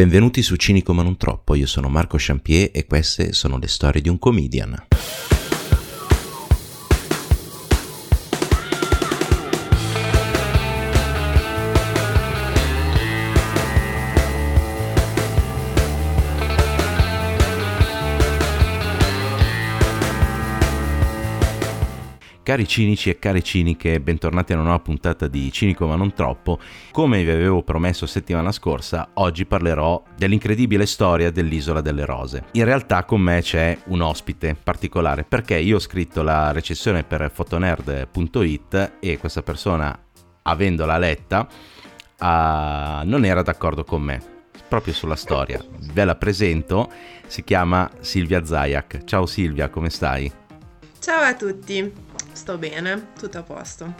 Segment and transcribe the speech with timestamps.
[0.00, 4.00] Benvenuti su Cinico ma non troppo, io sono Marco Champier e queste sono le storie
[4.00, 4.86] di un comedian.
[22.50, 26.58] Cari cinici e care ciniche, bentornati a una nuova puntata di Cinico ma non troppo.
[26.90, 32.46] Come vi avevo promesso settimana scorsa, oggi parlerò dell'incredibile storia dell'Isola delle Rose.
[32.54, 37.30] In realtà con me c'è un ospite particolare, perché io ho scritto la recensione per
[37.32, 39.96] fotonerd.it e questa persona,
[40.42, 41.46] avendola letta,
[42.18, 44.20] uh, non era d'accordo con me
[44.66, 45.64] proprio sulla storia.
[45.92, 46.90] Ve la presento,
[47.28, 49.04] si chiama Silvia Zayak.
[49.04, 50.32] Ciao Silvia, come stai?
[50.98, 52.09] Ciao a tutti.
[52.40, 53.94] Sto bene, tutto a posto.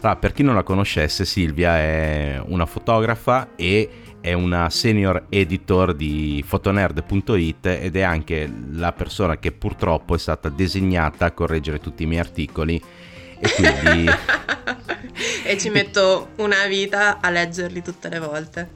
[0.00, 5.92] Allora, per chi non la conoscesse, Silvia è una fotografa e è una senior editor
[5.92, 12.04] di fotonerd.it ed è anche la persona che purtroppo è stata designata a correggere tutti
[12.04, 12.80] i miei articoli
[13.40, 14.06] e quindi...
[15.42, 18.70] e ci metto una vita a leggerli tutte le volte.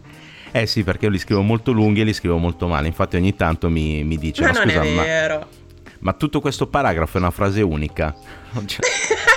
[0.50, 2.88] Eh sì, perché io li scrivo molto lunghi e li scrivo molto male.
[2.88, 4.42] Infatti ogni tanto mi, mi dice...
[4.42, 5.38] Ma, ma non scusa, è vero.
[5.38, 5.64] Ma
[6.06, 8.14] ma tutto questo paragrafo è una frase unica.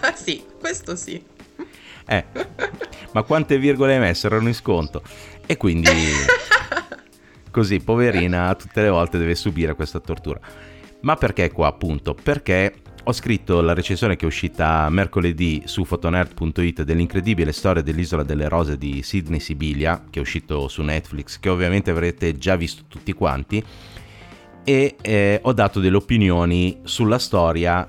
[0.14, 1.22] sì, questo sì.
[2.06, 2.24] Eh,
[3.12, 4.26] ma quante virgole hai messo?
[4.26, 5.02] Erano in sconto.
[5.46, 5.90] E quindi,
[7.50, 10.40] così, poverina, tutte le volte deve subire questa tortura.
[11.00, 12.14] Ma perché qua, appunto?
[12.14, 18.48] Perché ho scritto la recensione che è uscita mercoledì su fotonerd.it dell'incredibile storia dell'isola delle
[18.48, 23.12] rose di Sydney Sibilia, che è uscito su Netflix, che ovviamente avrete già visto tutti
[23.12, 23.64] quanti
[24.62, 27.88] e eh, ho dato delle opinioni sulla storia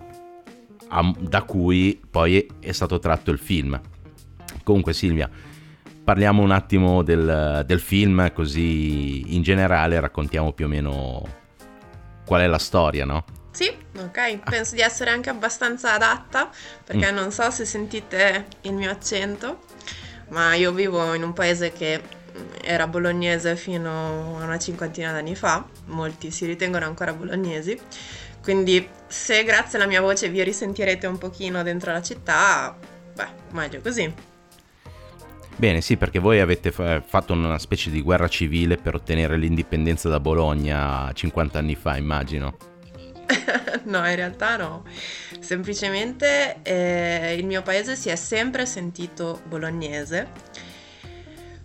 [0.91, 3.79] a, da cui poi è stato tratto il film.
[4.63, 5.29] Comunque Silvia,
[6.03, 11.39] parliamo un attimo del, del film così in generale raccontiamo più o meno
[12.25, 13.25] qual è la storia, no?
[13.51, 16.49] Sì, ok, penso di essere anche abbastanza adatta
[16.85, 17.15] perché mm.
[17.15, 19.59] non so se sentite il mio accento,
[20.29, 22.01] ma io vivo in un paese che
[22.61, 27.77] era bolognese fino a una cinquantina d'anni fa, molti si ritengono ancora bolognesi,
[28.41, 32.77] quindi se grazie alla mia voce vi risentirete un pochino dentro la città,
[33.13, 34.29] beh, meglio così.
[35.55, 40.19] Bene, sì, perché voi avete fatto una specie di guerra civile per ottenere l'indipendenza da
[40.19, 42.57] Bologna 50 anni fa, immagino.
[43.83, 44.83] no, in realtà no.
[45.39, 50.29] Semplicemente eh, il mio paese si è sempre sentito bolognese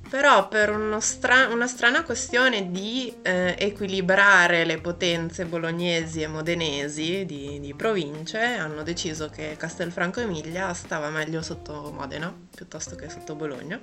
[0.08, 7.58] però per stra- una strana questione di eh, equilibrare le potenze bolognesi e modenesi di,
[7.60, 13.80] di, province hanno deciso che Castelfranco Emilia stava meglio sotto Modena piuttosto che sotto Bologna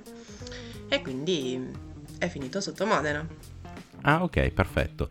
[0.88, 1.70] e quindi
[2.18, 3.26] è finito sotto Modena.
[4.02, 5.08] Ah ok, perfetto.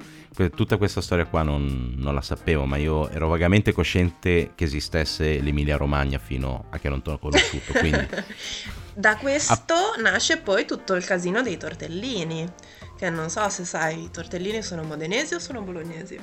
[0.56, 5.40] Tutta questa storia qua non, non, la sapevo, ma io ero vagamente cosciente che esistesse
[5.40, 8.08] l'Emilia Romagna fino a che non te l'ho conosciuto, quindi
[8.96, 10.02] Da questo ah.
[10.02, 12.48] nasce poi tutto il casino dei tortellini,
[12.96, 16.20] che non so se sai, i tortellini sono modenesi o sono bolognesi.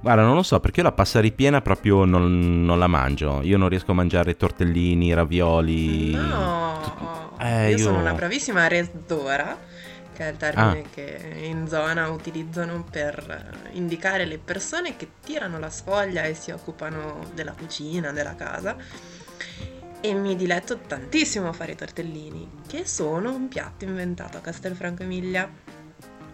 [0.00, 3.42] Guarda, non lo so, perché io la passa ripiena proprio non, non la mangio.
[3.42, 6.10] Io non riesco a mangiare tortellini, ravioli.
[6.12, 9.56] No, eh, io, io, sono una bravissima resdora,
[10.16, 10.88] che è il termine ah.
[10.92, 17.30] che in zona utilizzano per indicare le persone che tirano la sfoglia e si occupano
[17.34, 18.76] della cucina, della casa
[20.00, 25.02] e mi diletto tantissimo a fare i tortellini, che sono un piatto inventato a Castelfranco
[25.02, 25.50] Emilia.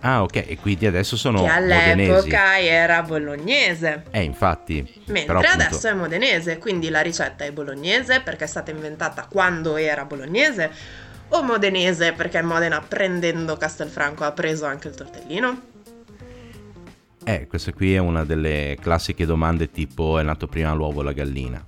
[0.01, 2.67] Ah, ok, e quindi adesso sono che all'epoca modenesi.
[2.67, 4.05] era bolognese.
[4.11, 5.03] Eh, infatti.
[5.07, 5.65] Mentre appunto...
[5.65, 10.71] adesso è modenese, quindi la ricetta è bolognese perché è stata inventata quando era bolognese
[11.33, 15.71] o modenese perché Modena prendendo Castelfranco ha preso anche il tortellino?
[17.25, 21.13] Eh, questa qui è una delle classiche domande tipo è nato prima l'uovo o la
[21.13, 21.65] gallina?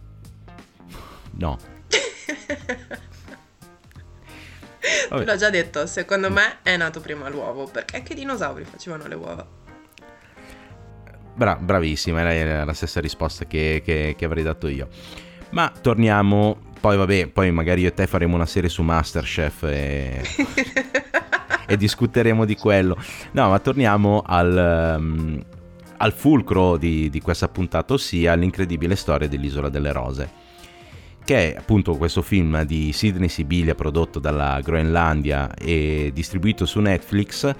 [1.37, 1.59] No,
[5.09, 9.15] Te l'ho già detto, secondo me è nato prima l'uovo, perché i dinosauri facevano le
[9.15, 9.47] uova.
[11.35, 14.89] Bra- bravissima, era la stessa risposta che, che, che, avrei dato io.
[15.51, 20.21] Ma torniamo, poi vabbè, poi magari io e te faremo una serie su Masterchef e,
[21.67, 22.95] e discuteremo di quello.
[23.31, 25.43] No, ma torniamo al, um,
[25.97, 30.43] al fulcro di, di questa puntata, ossia l'incredibile storia dell'Isola delle Rose
[31.25, 37.51] che è appunto questo film di Sidney Sibilia prodotto dalla Groenlandia e distribuito su Netflix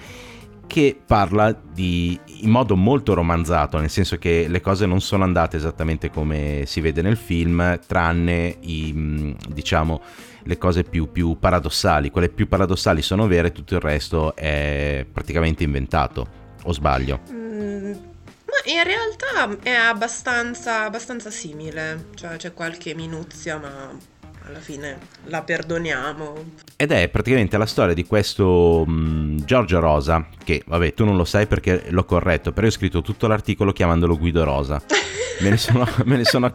[0.67, 5.57] che parla di, in modo molto romanzato, nel senso che le cose non sono andate
[5.57, 10.01] esattamente come si vede nel film, tranne i, diciamo,
[10.43, 12.09] le cose più, più paradossali.
[12.09, 16.27] Quelle più paradossali sono vere, tutto il resto è praticamente inventato,
[16.63, 17.21] o sbaglio?
[17.31, 24.13] Mm, ma in realtà è abbastanza, abbastanza simile, cioè c'è qualche minuzia, ma
[24.47, 26.33] alla fine la perdoniamo.
[26.75, 31.25] Ed è praticamente la storia di questo um, Giorgio Rosa, che vabbè tu non lo
[31.25, 34.81] sai perché l'ho corretto, però io ho scritto tutto l'articolo chiamandolo Guido Rosa.
[35.41, 36.53] me ne sono, me ne sono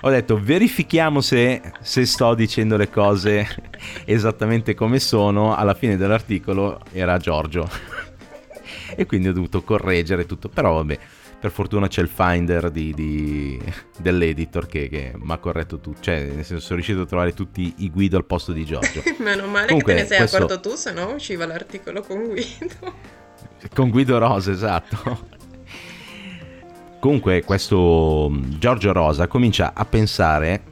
[0.00, 3.46] ho detto verifichiamo se, se sto dicendo le cose
[4.04, 7.68] esattamente come sono, alla fine dell'articolo era Giorgio.
[8.94, 10.98] e quindi ho dovuto correggere tutto, però vabbè
[11.42, 13.60] per fortuna c'è il finder di, di,
[13.98, 17.74] dell'editor che, che mi ha corretto tutto, cioè nel senso sono riuscito a trovare tutti
[17.78, 19.02] i Guido al posto di Giorgio.
[19.18, 20.36] Meno male Comunque, che te ne sei questo...
[20.36, 23.20] accorto tu, se no usciva l'articolo con Guido.
[23.74, 25.26] Con Guido Rosa, esatto.
[27.00, 30.62] Comunque questo mm, Giorgio Rosa comincia a pensare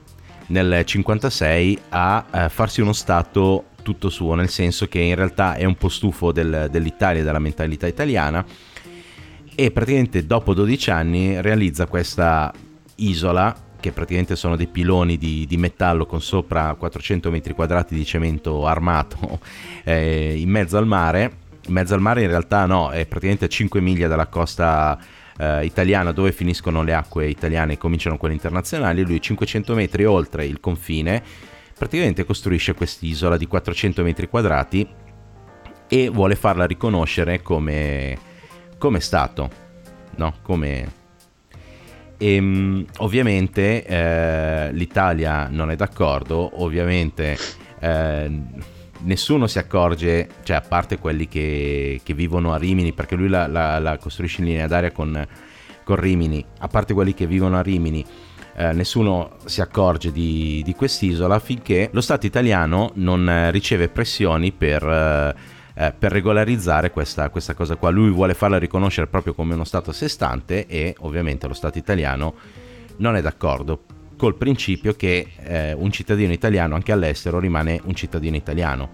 [0.49, 5.65] nel 56 a eh, farsi uno stato tutto suo, nel senso che in realtà è
[5.65, 8.45] un po' stufo del, dell'Italia, della mentalità italiana
[9.61, 12.51] e praticamente dopo 12 anni realizza questa
[12.95, 18.07] isola che praticamente sono dei piloni di, di metallo con sopra 400 metri quadrati di
[18.07, 19.39] cemento armato
[19.85, 21.33] eh, in mezzo al mare.
[21.67, 24.99] In mezzo al mare in realtà no, è praticamente a 5 miglia dalla costa
[25.37, 29.05] eh, italiana dove finiscono le acque italiane e cominciano quelle internazionali.
[29.05, 31.23] Lui 500 metri oltre il confine
[31.77, 34.89] praticamente costruisce quest'isola di 400 metri quadrati
[35.87, 38.29] e vuole farla riconoscere come
[38.81, 39.51] come Stato,
[40.17, 40.35] no?
[40.41, 40.99] Come...
[42.17, 47.37] E, ehm, ovviamente eh, l'Italia non è d'accordo, ovviamente
[47.79, 48.31] eh,
[49.01, 53.47] nessuno si accorge, cioè a parte quelli che, che vivono a Rimini, perché lui la,
[53.47, 55.27] la, la costruisce in linea d'aria con,
[55.85, 58.03] con, Rimini, a parte quelli che vivono a Rimini,
[58.57, 65.37] eh, nessuno si accorge di, di, quest'isola finché lo Stato italiano non riceve pressioni per
[65.81, 67.89] eh, per regolarizzare questa, questa, cosa qua.
[67.89, 71.79] Lui vuole farla riconoscere proprio come uno Stato a sé stante e ovviamente lo Stato
[71.79, 72.35] italiano
[72.99, 73.85] non è d'accordo
[74.19, 78.91] col principio che eh, un cittadino italiano anche all'estero rimane un cittadino italiano.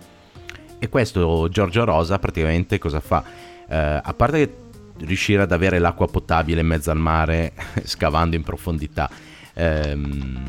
[0.79, 3.25] E questo Giorgio Rosa praticamente cosa fa?
[3.69, 4.65] Eh, a parte
[4.99, 9.11] riuscire ad avere l'acqua potabile in mezzo al mare scavando in profondità,
[9.55, 10.45] ehm,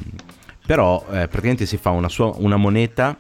[0.68, 3.18] però eh, praticamente si fa una, sua, una moneta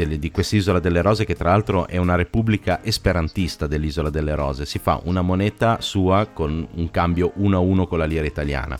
[0.00, 4.64] delle, di quest'isola delle rose che tra l'altro è una repubblica esperantista dell'isola delle rose.
[4.64, 8.78] Si fa una moneta sua con un cambio 1 a 1 con la lira italiana.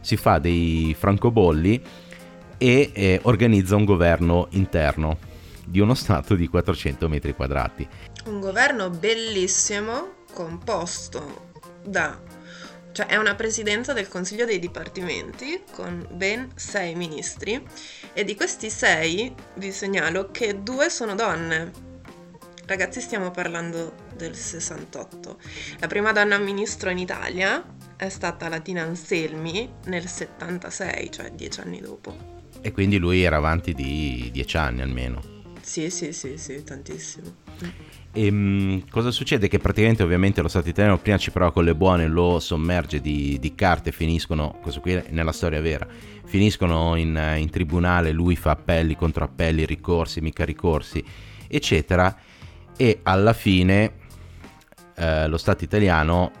[0.00, 1.80] Si fa dei francobolli
[2.56, 5.18] e eh, organizza un governo interno
[5.64, 7.86] di uno stato di 400 metri quadrati.
[8.24, 11.50] Un governo bellissimo composto
[11.84, 12.18] da
[12.92, 17.66] cioè è una presidenza del Consiglio dei Dipartimenti con ben sei ministri
[18.14, 21.70] e di questi sei vi segnalo che due sono donne.
[22.66, 25.38] Ragazzi stiamo parlando del 68.
[25.80, 27.64] La prima donna ministro in Italia
[27.96, 32.40] è stata Latina Anselmi nel 76, cioè dieci anni dopo.
[32.60, 35.20] E quindi lui era avanti di dieci anni almeno.
[35.60, 37.34] Sì, sì, sì, sì, tantissimo.
[38.14, 39.48] E um, cosa succede?
[39.48, 43.38] Che praticamente ovviamente lo Stato italiano prima ci prova con le buone, lo sommerge di,
[43.40, 45.86] di carte, finiscono, questo qui è nella storia vera,
[46.24, 51.02] finiscono in, in tribunale, lui fa appelli, controappelli, ricorsi, mica ricorsi,
[51.48, 52.14] eccetera,
[52.76, 53.92] e alla fine
[54.94, 56.32] eh, lo Stato italiano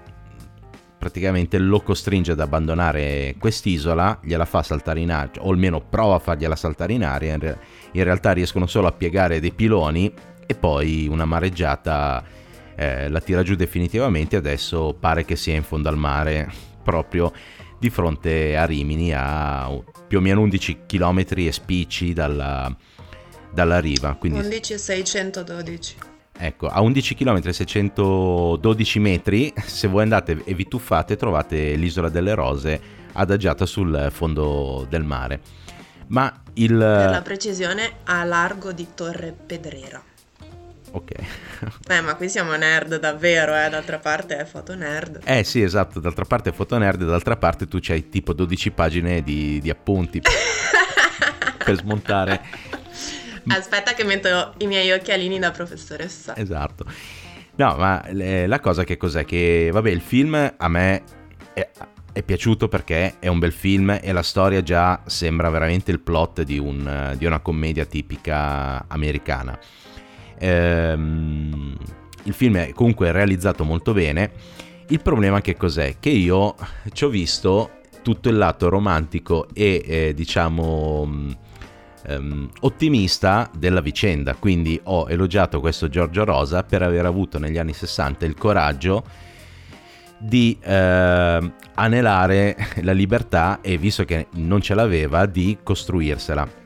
[0.98, 6.18] praticamente lo costringe ad abbandonare quest'isola, gliela fa saltare in aria, o almeno prova a
[6.20, 7.58] fargliela saltare in aria, in, re-
[7.92, 10.12] in realtà riescono solo a piegare dei piloni
[10.46, 12.22] e poi una mareggiata
[12.74, 14.36] eh, la tira giù definitivamente.
[14.36, 16.50] Adesso pare che sia in fondo al mare
[16.82, 17.32] proprio
[17.78, 19.68] di fronte a Rimini a
[20.06, 22.74] più o meno 11 km e spicci dalla,
[23.52, 25.96] dalla riva quindi 11 612
[26.38, 32.08] ecco a 11 km e 612 metri se voi andate e vi tuffate trovate l'isola
[32.08, 32.80] delle rose
[33.12, 35.40] adagiata sul fondo del mare.
[36.08, 40.02] Ma il per la precisione a largo di Torre Pedrera
[40.92, 41.10] ok.
[41.88, 45.20] eh, ma qui siamo nerd davvero, eh, d'altra parte è foto nerd.
[45.24, 49.22] Eh sì, esatto, d'altra parte è foto nerd, d'altra parte tu c'hai tipo 12 pagine
[49.22, 50.20] di, di appunti
[51.64, 52.40] per smontare.
[53.48, 56.36] Aspetta che metto i miei occhialini da professoressa.
[56.36, 56.84] Esatto.
[57.54, 59.24] No, ma la cosa che cos'è?
[59.24, 61.02] Che vabbè, il film a me
[61.52, 61.68] è,
[62.12, 66.42] è, piaciuto perché è un bel film e la storia già sembra veramente il plot
[66.42, 69.58] di, un, di una commedia tipica americana.
[70.38, 71.76] Ehm,
[72.24, 74.30] il film è comunque realizzato molto bene.
[74.88, 75.96] Il problema che cos'è?
[75.98, 76.54] Che io
[76.92, 81.02] ci ho visto tutto il lato romantico e eh, diciamo
[82.08, 87.72] um, ottimista della vicenda, quindi ho elogiato questo Giorgio Rosa per aver avuto negli anni
[87.72, 89.04] 60 il coraggio
[90.18, 96.61] di eh, anelare la libertà e visto che non ce l'aveva di costruirsela.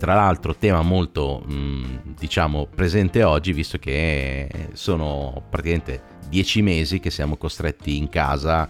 [0.00, 7.10] Tra l'altro tema molto mh, diciamo presente oggi visto che sono praticamente dieci mesi che
[7.10, 8.66] siamo costretti in casa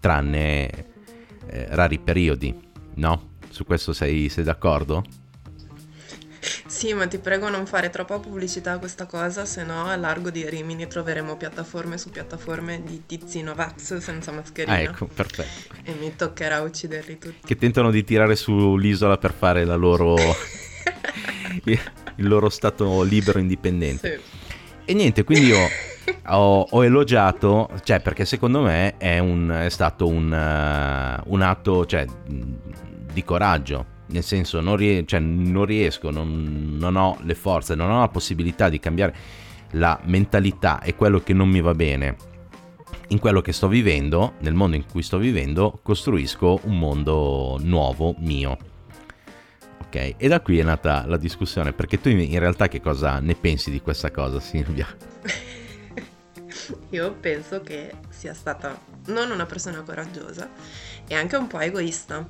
[0.00, 0.70] tranne
[1.48, 2.58] eh, rari periodi,
[2.94, 3.32] no?
[3.50, 5.04] Su questo sei, sei d'accordo?
[6.66, 10.30] Sì, ma ti prego non fare troppa pubblicità a questa cosa, se no a largo
[10.30, 14.76] di Rimini troveremo piattaforme su piattaforme di tizi Novax senza mascherina.
[14.76, 15.74] Ah, ecco, perfetto.
[15.82, 17.46] E mi toccherà ucciderli tutti.
[17.46, 20.16] Che tentano di tirare sull'isola per fare la loro...
[21.64, 24.20] il loro stato libero e indipendente.
[24.22, 24.48] Sì.
[24.84, 25.58] E niente, quindi io
[26.26, 31.86] ho, ho, elogiato, cioè perché secondo me è, un, è stato un, uh, un atto
[31.86, 32.06] cioè,
[33.12, 37.90] di coraggio nel senso non, ries- cioè, non riesco, non, non, ho le forze, non
[37.90, 39.14] ho la possibilità di cambiare
[39.72, 42.16] la mentalità e quello che non mi va bene
[43.08, 48.14] in quello che sto vivendo, nel mondo in cui sto vivendo, costruisco un mondo nuovo
[48.18, 48.56] mio.
[49.82, 53.34] Ok, e da qui è nata la discussione, perché tu in realtà che cosa ne
[53.34, 54.86] pensi di questa cosa, Silvia?
[56.90, 60.48] Io penso che sia stata non una persona coraggiosa
[61.06, 62.26] e anche un po' egoista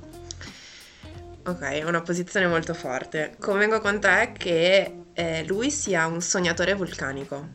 [1.43, 3.35] Ok, è una posizione molto forte.
[3.39, 7.47] Convengo con te che eh, lui sia un sognatore vulcanico,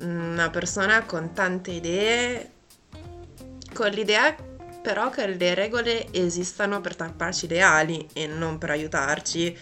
[0.00, 2.50] una persona con tante idee,
[3.72, 4.36] con l'idea
[4.82, 9.56] però che le regole esistano per tapparci le ali e non per aiutarci,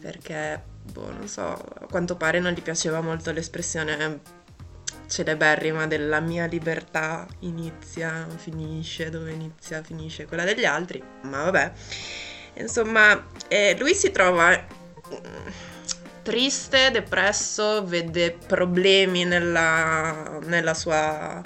[0.00, 4.20] perché, boh, non so, a quanto pare non gli piaceva molto l'espressione
[5.06, 11.72] celeberrima della mia libertà inizia, finisce, dove inizia, finisce quella degli altri, ma vabbè.
[12.54, 15.46] Insomma, eh, lui si trova mm,
[16.22, 21.42] triste, depresso, vede problemi nella, nella sua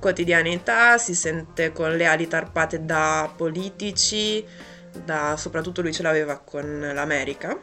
[0.00, 4.44] quotidianità, si sente con le ali tarpate da politici,
[5.04, 7.56] da, soprattutto lui ce l'aveva con l'America,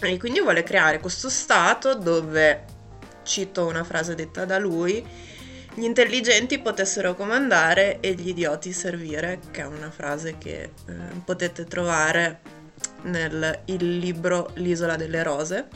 [0.00, 2.64] e quindi vuole creare questo stato dove
[3.22, 5.06] cito una frase detta da lui,
[5.74, 10.70] gli intelligenti potessero comandare e gli idioti servire, che è una frase che eh,
[11.24, 12.40] potete trovare
[13.02, 15.68] nel libro L'isola delle rose,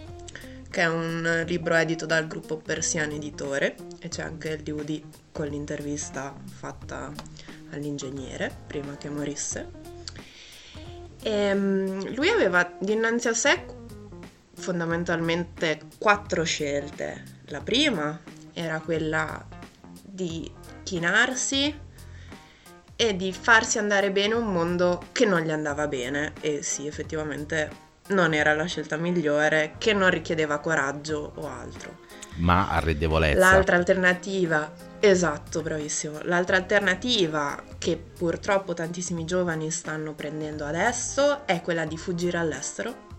[0.72, 5.46] che è un libro edito dal gruppo Persiano Editore e c'è anche il DVD con
[5.46, 7.12] l'intervista fatta
[7.72, 9.70] all'ingegnere prima che morisse.
[11.22, 13.66] E, um, lui aveva dinanzi a sé
[14.54, 18.18] fondamentalmente quattro scelte la prima
[18.54, 19.46] era quella
[20.02, 20.50] di
[20.84, 21.78] chinarsi
[22.96, 27.81] e di farsi andare bene un mondo che non gli andava bene e sì, effettivamente
[28.08, 32.00] non era la scelta migliore, che non richiedeva coraggio o altro.
[32.36, 33.38] Ma arredevolezza.
[33.38, 36.20] L'altra alternativa, esatto, bravissimo.
[36.22, 43.10] L'altra alternativa che purtroppo tantissimi giovani stanno prendendo adesso è quella di fuggire all'estero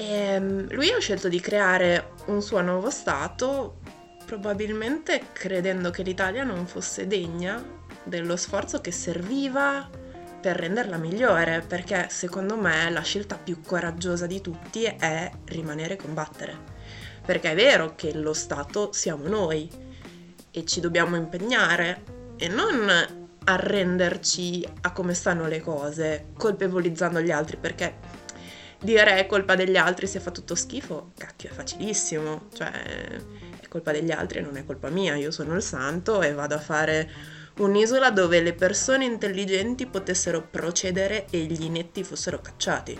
[0.00, 3.80] e ehm, lui ha scelto di creare un suo nuovo Stato,
[4.24, 7.62] probabilmente credendo che l'Italia non fosse degna
[8.02, 9.90] dello sforzo che serviva
[10.40, 15.96] per renderla migliore, perché secondo me la scelta più coraggiosa di tutti è rimanere e
[15.96, 16.78] combattere.
[17.24, 19.70] Perché è vero che lo Stato siamo noi
[20.50, 22.02] e ci dobbiamo impegnare
[22.36, 22.88] e non
[23.44, 27.94] arrenderci a come stanno le cose, colpevolizzando gli altri, perché
[28.80, 33.92] dire è colpa degli altri se fa tutto schifo, cacchio, è facilissimo, cioè è colpa
[33.92, 37.10] degli altri, non è colpa mia, io sono il santo e vado a fare
[37.58, 42.98] un'isola dove le persone intelligenti potessero procedere e gli inetti fossero cacciati.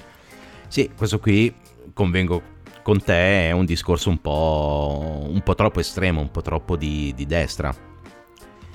[0.69, 1.55] Sì, questo qui
[1.93, 6.77] convengo con te, è un discorso un po', un po troppo estremo, un po' troppo
[6.77, 7.89] di, di destra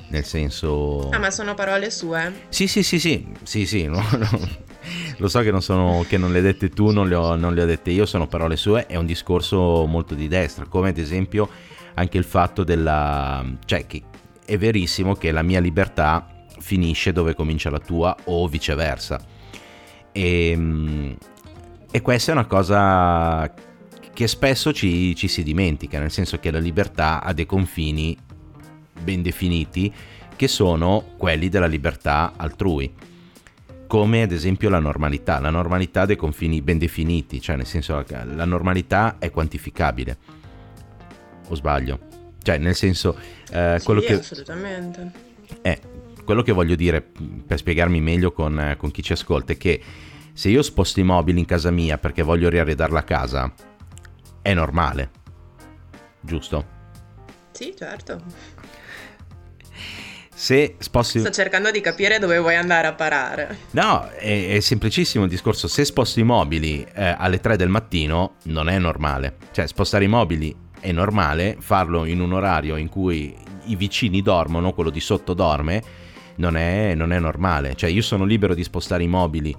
[0.08, 1.10] nel senso...
[1.10, 2.46] Ah, ma sono parole sue?
[2.50, 4.64] Sì, sì, sì, sì, sì, sì, no, no.
[5.18, 7.54] Lo so che non, sono, che non le hai dette tu, non le, ho, non
[7.54, 10.98] le ho dette io, sono parole sue, è un discorso molto di destra, come ad
[10.98, 11.50] esempio
[11.96, 13.44] anche il fatto della...
[13.66, 14.04] cioè che
[14.46, 16.28] è verissimo che la mia libertà
[16.60, 19.20] finisce dove comincia la tua o viceversa.
[20.12, 21.18] E, ehm,
[21.92, 23.54] e questa è una cosa
[24.14, 28.18] che spesso ci, ci, si dimentica, nel senso che la libertà ha dei confini
[29.02, 29.94] ben definiti
[30.36, 32.94] che sono quelli della libertà altrui
[33.88, 38.46] come ad esempio la normalità, la normalità dei confini ben definiti, cioè nel senso la
[38.46, 40.18] normalità è quantificabile,
[41.48, 42.15] o sbaglio?
[42.46, 43.18] Cioè nel senso
[43.50, 44.14] eh, sì, quello che...
[44.14, 45.12] assolutamente.
[45.64, 45.82] Eh,
[46.24, 49.82] quello che voglio dire per spiegarmi meglio con, eh, con chi ci ascolta è che
[50.32, 53.52] se io sposto i mobili in casa mia perché voglio riarredare la casa,
[54.44, 55.10] è normale,
[56.22, 56.74] giusto?
[57.50, 58.22] Sì, certo.
[60.36, 61.22] Se sposti...
[61.22, 63.58] Sto cercando di capire dove vuoi andare a parare.
[63.72, 65.68] No, è, è semplicissimo il discorso.
[65.68, 69.38] Se sposti i mobili eh, alle 3 del mattino non è normale.
[69.52, 74.74] Cioè, spostare i mobili è normale, farlo in un orario in cui i vicini dormono,
[74.74, 75.82] quello di sotto dorme,
[76.36, 77.76] non è, non è normale.
[77.76, 79.56] Cioè, io sono libero di spostare i mobili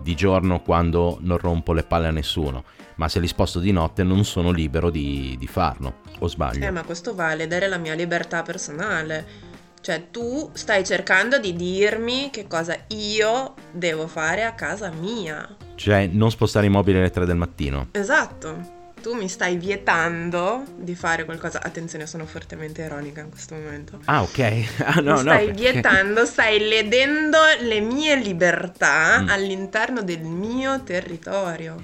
[0.00, 2.64] di giorno quando non rompo le palle a nessuno,
[2.96, 6.66] ma se li sposto di notte non sono libero di, di farlo, o sbaglio?
[6.66, 9.52] Eh, ma questo va a ledere la mia libertà personale.
[9.80, 15.56] Cioè, tu stai cercando di dirmi che cosa io devo fare a casa mia.
[15.76, 17.88] Cioè, non spostare i mobili alle 3 del mattino.
[17.92, 18.82] Esatto.
[19.04, 21.60] Tu mi stai vietando di fare qualcosa.
[21.62, 24.00] Attenzione, sono fortemente ironica in questo momento.
[24.06, 24.38] Ah, ok.
[24.82, 29.28] Ah, no, mi stai no, vietando, stai ledendo le mie libertà mm.
[29.28, 31.76] all'interno del mio territorio.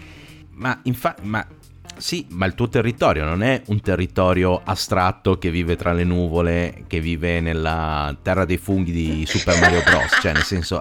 [0.52, 1.46] Ma infatti, ma
[1.98, 6.84] sì, ma il tuo territorio non è un territorio astratto che vive tra le nuvole,
[6.86, 10.20] che vive nella terra dei funghi di Super Mario Bros.
[10.22, 10.78] cioè, nel senso,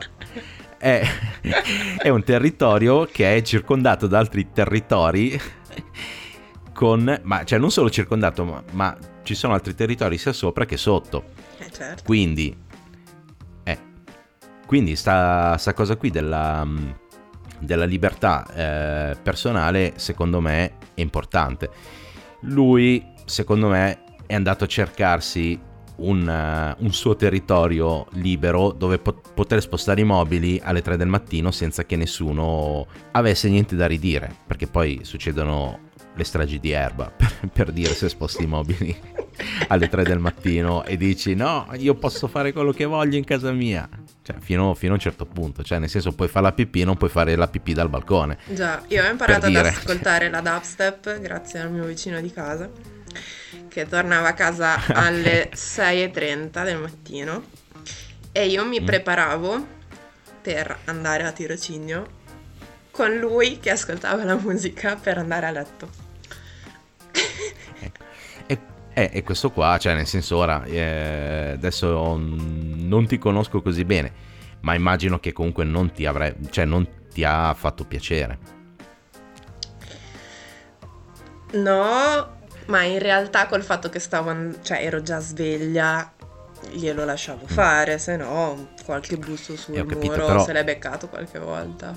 [0.78, 1.06] è,
[2.02, 5.38] è un territorio che è circondato da altri territori
[6.80, 7.20] con...
[7.24, 11.26] Ma cioè, non solo circondato, ma, ma ci sono altri territori sia sopra che sotto.
[11.58, 12.04] Eh, certo.
[12.06, 12.56] Quindi...
[13.64, 13.78] Eh,
[14.66, 16.66] quindi sta, sta cosa qui della
[17.60, 21.70] della libertà eh, personale, secondo me, è importante.
[22.44, 25.60] Lui, secondo me, è andato a cercarsi
[25.98, 31.10] un, uh, un suo territorio libero dove pot- poter spostare i mobili alle 3 del
[31.10, 35.88] mattino senza che nessuno avesse niente da ridire, perché poi succedono
[36.20, 38.96] le stragi di erba, per, per dire se sposti i mobili
[39.70, 43.52] alle 3 del mattino e dici no, io posso fare quello che voglio in casa
[43.52, 43.88] mia.
[44.22, 46.98] Cioè, fino, fino, a un certo punto, cioè nel senso puoi fare la pipì, non
[46.98, 48.38] puoi fare la pipì dal balcone.
[48.54, 49.70] Già, io ho imparato ad dire.
[49.70, 52.70] ascoltare la dubstep grazie al mio vicino di casa,
[53.68, 57.44] che tornava a casa alle 6.30 del mattino
[58.32, 58.86] e io mi mm.
[58.86, 59.66] preparavo
[60.42, 62.18] per andare a tirocinio
[62.92, 66.09] con lui che ascoltava la musica per andare a letto.
[69.00, 74.12] Eh, e questo qua, cioè nel senso ora, eh, adesso non ti conosco così bene,
[74.60, 78.38] ma immagino che comunque non ti avrei, cioè non ti ha fatto piacere.
[81.54, 86.12] No, ma in realtà col fatto che stavo, cioè ero già sveglia,
[86.70, 87.54] glielo lasciavo mm.
[87.54, 90.44] fare, se no qualche busto sul eh, capito, muro però...
[90.44, 91.96] se l'è beccato qualche volta.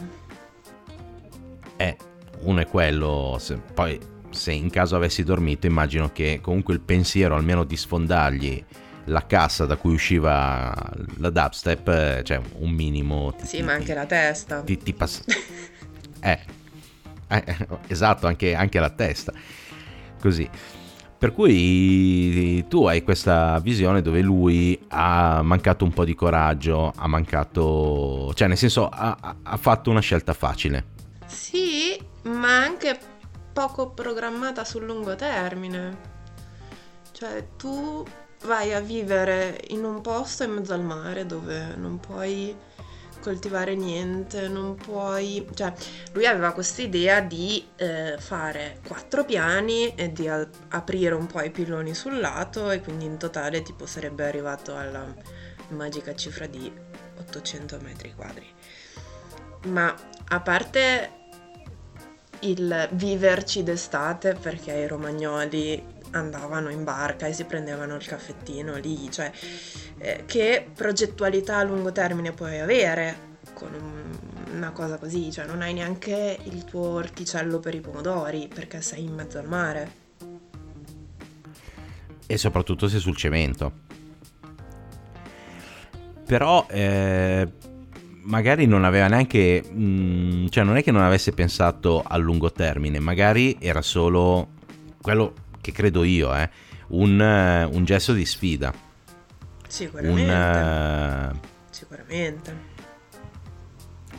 [1.78, 1.96] Eh,
[2.42, 7.34] uno è quello, se, poi se in caso avessi dormito immagino che comunque il pensiero
[7.36, 8.64] almeno di sfondargli
[9.06, 10.74] la cassa da cui usciva
[11.18, 13.34] la dubstep, cioè un minimo...
[13.36, 14.60] Ti, sì, ti, ma anche la testa.
[14.60, 15.24] Ti, ti passa...
[16.20, 16.38] eh,
[17.28, 17.56] eh,
[17.88, 19.32] esatto, anche, anche la testa.
[20.20, 20.48] Così.
[21.18, 27.06] Per cui tu hai questa visione dove lui ha mancato un po' di coraggio, ha
[27.06, 28.32] mancato...
[28.34, 30.86] cioè nel senso ha, ha fatto una scelta facile.
[31.26, 32.98] Sì, ma anche
[33.52, 36.10] poco programmata sul lungo termine.
[37.12, 38.04] Cioè tu
[38.44, 42.56] vai a vivere in un posto in mezzo al mare dove non puoi
[43.20, 45.48] coltivare niente, non puoi...
[45.54, 45.72] cioè
[46.12, 51.40] lui aveva questa idea di eh, fare quattro piani e di a- aprire un po'
[51.40, 55.06] i piloni sul lato e quindi in totale tipo sarebbe arrivato alla
[55.68, 56.70] magica cifra di
[57.18, 58.46] 800 metri quadri.
[59.66, 59.94] Ma
[60.28, 61.21] a parte
[62.42, 69.10] il viverci d'estate perché i romagnoli andavano in barca e si prendevano il caffettino lì,
[69.10, 69.30] cioè
[69.98, 75.62] eh, che progettualità a lungo termine puoi avere con un, una cosa così, cioè non
[75.62, 80.00] hai neanche il tuo orticello per i pomodori perché sei in mezzo al mare.
[82.26, 83.90] E soprattutto sei sul cemento.
[86.24, 87.46] Però eh,
[88.22, 92.52] magari non aveva neanche, mh, mm, cioè non è che non avesse pensato a lungo
[92.52, 94.48] termine, magari era solo
[95.00, 96.48] quello che credo io, eh,
[96.88, 98.72] un, uh, un gesto di sfida.
[99.66, 100.32] Sicuramente.
[100.32, 101.38] Un, uh,
[101.70, 102.70] Sicuramente.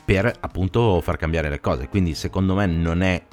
[0.05, 1.87] Per appunto far cambiare le cose.
[1.87, 3.23] Quindi secondo me non è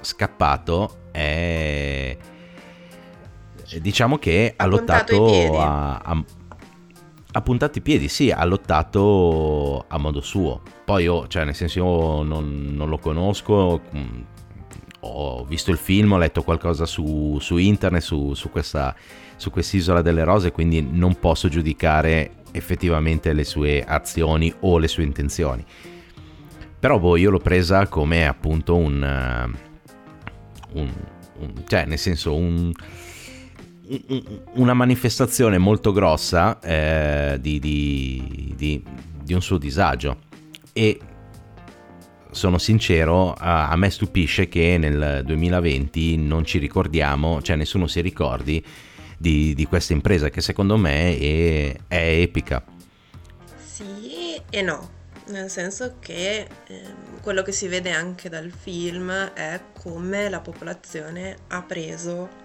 [0.00, 2.16] scappato, è...
[3.80, 6.24] Diciamo che ha, ha lottato a, a
[7.32, 10.60] ha puntato i piedi, sì, ha lottato a modo suo.
[10.84, 14.20] Poi io, cioè, nel senso, io non, non lo conosco, mm,
[15.00, 18.94] ho visto il film, ho letto qualcosa su, su internet, su, su, questa,
[19.36, 25.04] su quest'isola delle rose, quindi non posso giudicare effettivamente le sue azioni o le sue
[25.04, 25.64] intenzioni.
[26.78, 29.50] Però boh, io l'ho presa come appunto un...
[30.74, 30.90] Un,
[31.38, 32.72] un cioè, nel senso, un
[34.54, 38.82] una manifestazione molto grossa eh, di, di, di,
[39.22, 40.18] di, un suo disagio.
[40.72, 40.98] E
[42.30, 48.64] sono sincero a, me stupisce che nel 2020 non ci ricordiamo cioè nessuno si ricordi
[49.18, 52.64] di, questa impresa che secondo me è, è, epica.
[53.62, 56.82] Sì e no nel senso che eh,
[57.20, 62.41] quello che si vede anche dal film è come la popolazione ha preso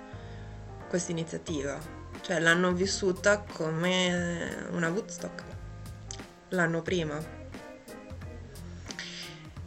[0.87, 1.77] questa iniziativa,
[2.21, 5.55] cioè l'hanno vissuta come una Woodstock
[6.49, 7.35] l'anno prima.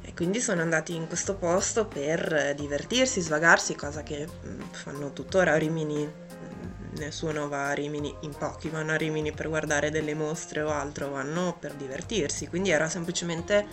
[0.02, 5.52] E quindi sono andati in questo posto per divertirsi, svagarsi, cosa che mm, fanno tuttora
[5.52, 6.04] a Rimini.
[6.04, 10.70] Mm, nessuno va a Rimini, in pochi vanno a Rimini per guardare delle mostre o
[10.70, 12.48] altro, vanno per divertirsi.
[12.48, 13.66] Quindi era semplicemente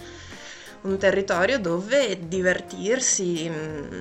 [0.81, 3.99] un territorio dove divertirsi, mm,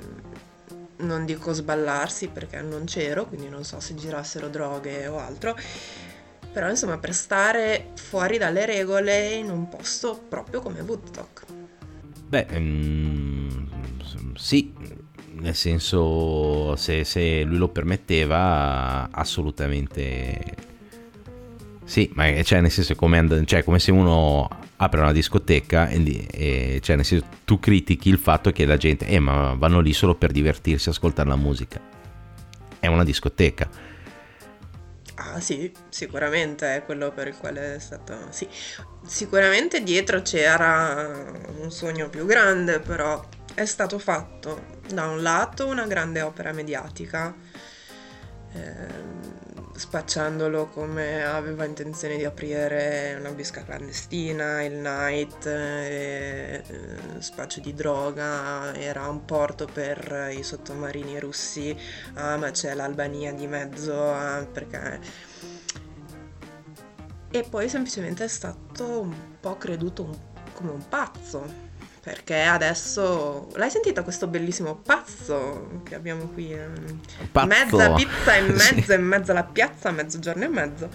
[0.99, 5.57] non dico sballarsi perché non c'ero, quindi non so se girassero droghe o altro,
[6.53, 11.45] però insomma per stare fuori dalle regole in un posto proprio come Woodstock.
[12.29, 13.69] Beh, um,
[14.37, 14.73] sì,
[15.33, 20.65] nel senso se, se, lui lo permetteva assolutamente
[21.87, 26.81] sì, ma cioè, nel senso come, cioè, come se uno apre una discoteca e, e
[26.83, 30.33] cioè, senso, tu critichi il fatto che la gente, eh, ma vanno lì solo per
[30.33, 31.81] divertirsi, ascoltare la musica.
[32.79, 33.69] È una discoteca.
[35.19, 38.15] Ah sì, sicuramente è quello per il quale è stato...
[38.31, 38.47] Sì,
[39.07, 45.87] sicuramente dietro c'era un sogno più grande, però è stato fatto da un lato una
[45.87, 47.35] grande opera mediatica.
[48.53, 56.63] Eh, spacciandolo come aveva intenzione di aprire una bisca clandestina, il night, eh,
[57.19, 61.77] spaccio di droga, era un porto per i sottomarini russi,
[62.15, 65.01] ah ma c'è l'Albania di mezzo, ah, perché...
[67.31, 70.17] E poi semplicemente è stato un po' creduto un,
[70.55, 71.66] come un pazzo
[72.07, 76.69] perché adesso l'hai sentito questo bellissimo pazzo che abbiamo qui eh?
[77.33, 77.47] Pazzo.
[77.49, 78.95] mezza pizza in mezzo sì.
[78.95, 80.89] in mezzo alla piazza mezzogiorno e mezzo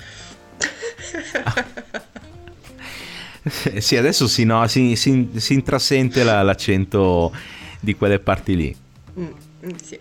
[3.78, 7.36] sì adesso si, no, si, si, si intrasente la, l'accento
[7.82, 8.74] di quelle parti lì
[9.20, 9.26] mm,
[9.66, 10.00] mm sì.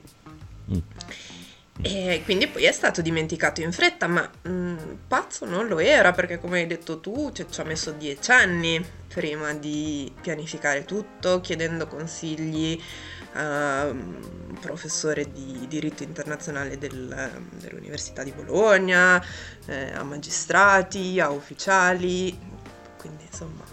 [1.83, 4.77] E quindi poi è stato dimenticato in fretta, ma mh, mm,
[5.09, 8.85] pazzo non lo era perché come hai detto tu cioè, ci ha messo dieci anni
[9.09, 12.81] prima di pianificare tutto, chiedendo consigli
[13.33, 19.23] a un professore di diritto internazionale del, dell'Università di Bologna,
[19.67, 22.37] eh, a magistrati, a ufficiali,
[22.99, 23.65] quindi insomma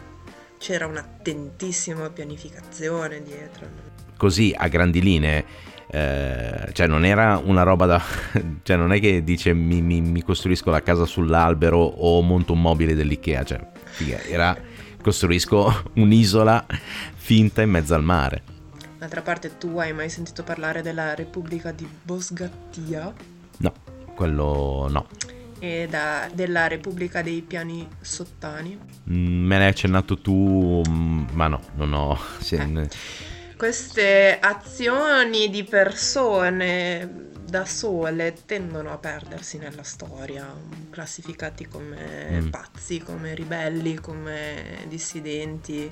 [0.57, 3.67] c'era un'attentissima pianificazione dietro.
[4.17, 5.45] Così a grandi linee
[5.89, 8.01] eh, cioè non era una roba da
[8.63, 12.61] cioè non è che dice mi, mi, mi, costruisco la casa sull'albero o monto un
[12.61, 13.43] mobile dell'Ikea.
[13.43, 14.57] Cioè figa, era
[15.01, 16.65] costruisco un'isola
[17.15, 18.55] finta in mezzo al mare.
[18.97, 23.13] D'altra parte tu hai mai sentito parlare della Repubblica di Bosgattia?
[23.57, 23.73] no
[24.15, 25.07] quello no.
[25.59, 28.77] E da, della Repubblica dei Piani Sottani?
[29.09, 32.19] Mm, me l'hai accennato tu mm, ma no non ho
[32.51, 32.89] eh
[33.57, 40.53] queste azioni di persone da sole tendono a perdersi nella storia,
[40.89, 42.47] classificati come mm.
[42.49, 45.91] pazzi, come ribelli, come dissidenti.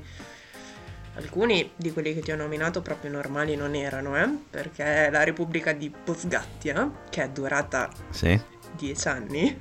[1.16, 4.30] Alcuni di quelli che ti ho nominato proprio normali non erano, eh?
[4.50, 8.38] perché la Repubblica di Posgattia, che è durata sì.
[8.76, 9.58] dieci anni,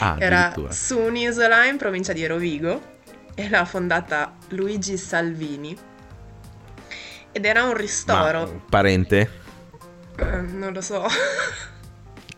[0.00, 2.98] ah, era su un'isola in provincia di Rovigo
[3.34, 5.88] e l'ha fondata Luigi Salvini
[7.32, 8.40] ed era un ristoro.
[8.40, 9.30] Ma, parente?
[10.18, 11.06] Uh, non lo so.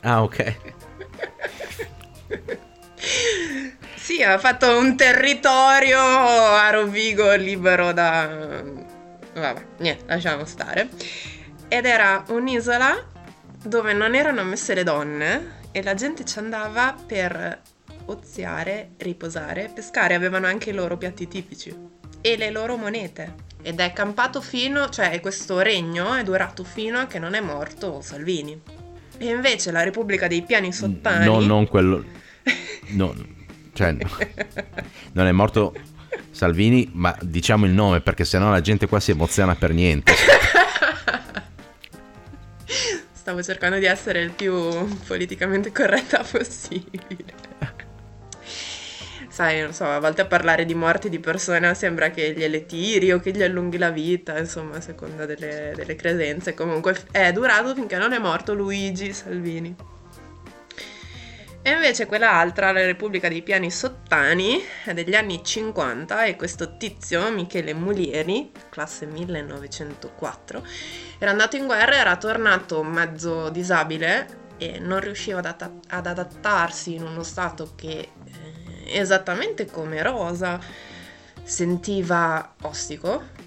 [0.04, 0.56] Ah, ok.
[3.94, 8.64] sì, ha fatto un territorio a Rovigo libero da...
[9.32, 10.88] Vabbè, niente, lasciamo stare.
[11.68, 13.00] Ed era un'isola
[13.62, 17.60] dove non erano messe le donne e la gente ci andava per
[18.06, 20.14] oziare, riposare, pescare.
[20.14, 21.72] Avevano anche i loro piatti tipici
[22.20, 27.06] e le loro monete ed è campato fino, cioè questo regno è durato fino a
[27.06, 28.60] che non è morto Salvini.
[29.18, 31.24] E invece la Repubblica dei Piani Sottani...
[31.24, 32.04] No, non quello...
[32.94, 33.14] No,
[33.72, 33.96] Cioè,
[35.12, 35.72] non è morto
[36.30, 40.12] Salvini, ma diciamo il nome perché sennò la gente qua si emoziona per niente.
[43.12, 44.54] Stavo cercando di essere il più
[45.06, 47.51] politicamente corretta possibile.
[49.32, 53.12] Sai, non so, a volte a parlare di morti di persona sembra che gliele tiri
[53.12, 56.52] o che gli allunghi la vita, insomma, a seconda delle, delle credenze.
[56.52, 59.74] Comunque è durato finché non è morto Luigi Salvini.
[61.62, 67.30] E invece quell'altra, la Repubblica dei Piani Sottani, è degli anni 50 e questo tizio,
[67.30, 70.62] Michele Mulieri, classe 1904,
[71.18, 76.94] era andato in guerra, era tornato mezzo disabile e non riusciva ad, att- ad adattarsi
[76.94, 78.10] in uno stato che,
[78.86, 80.60] esattamente come Rosa,
[81.42, 83.40] sentiva ostico,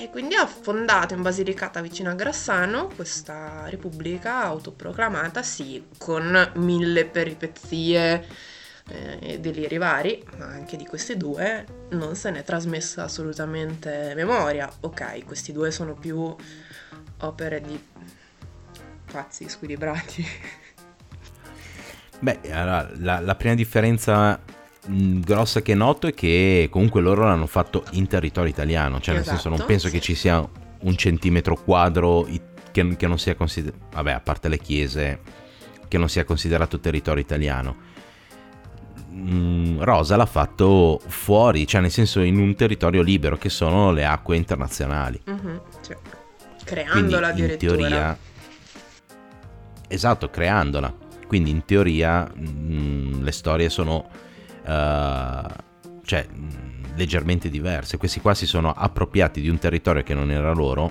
[0.00, 7.04] e quindi ha fondato in Basilicata vicino a Grassano questa repubblica autoproclamata, sì, con mille
[7.04, 8.26] peripezie
[8.88, 14.72] eh, e deliri vari, ma anche di questi due non se n'è trasmessa assolutamente memoria.
[14.80, 16.34] Ok, questi due sono più
[17.18, 17.78] opere di
[19.10, 20.24] pazzi squilibrati.
[22.20, 24.38] Beh, allora, la, la prima differenza
[24.86, 29.24] grossa che noto è che comunque loro l'hanno fatto in territorio italiano, cioè esatto, nel
[29.24, 29.92] senso non esatto, penso sì.
[29.94, 30.46] che ci sia
[30.82, 32.26] un centimetro quadro
[32.70, 35.20] che, che non sia considerato, vabbè a parte le chiese,
[35.88, 37.88] che non sia considerato territorio italiano.
[39.78, 44.36] Rosa l'ha fatto fuori, cioè nel senso in un territorio libero che sono le acque
[44.36, 45.20] internazionali.
[45.28, 45.96] Mm-hmm, cioè,
[46.64, 47.72] creandola Quindi, addirittura.
[47.72, 48.18] In teoria,
[49.88, 51.08] esatto, creandola.
[51.30, 54.04] Quindi in teoria mh, le storie sono
[54.66, 55.48] uh,
[56.02, 56.26] cioè,
[56.96, 57.98] leggermente diverse.
[57.98, 60.90] Questi qua si sono appropriati di un territorio che non era loro.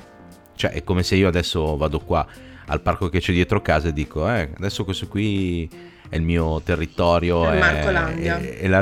[0.55, 2.25] Cioè, è come se io adesso vado qua
[2.67, 5.69] al parco che c'è dietro casa e dico, eh, adesso questo qui
[6.07, 7.49] è il mio territorio.
[7.49, 8.79] È, è, è, la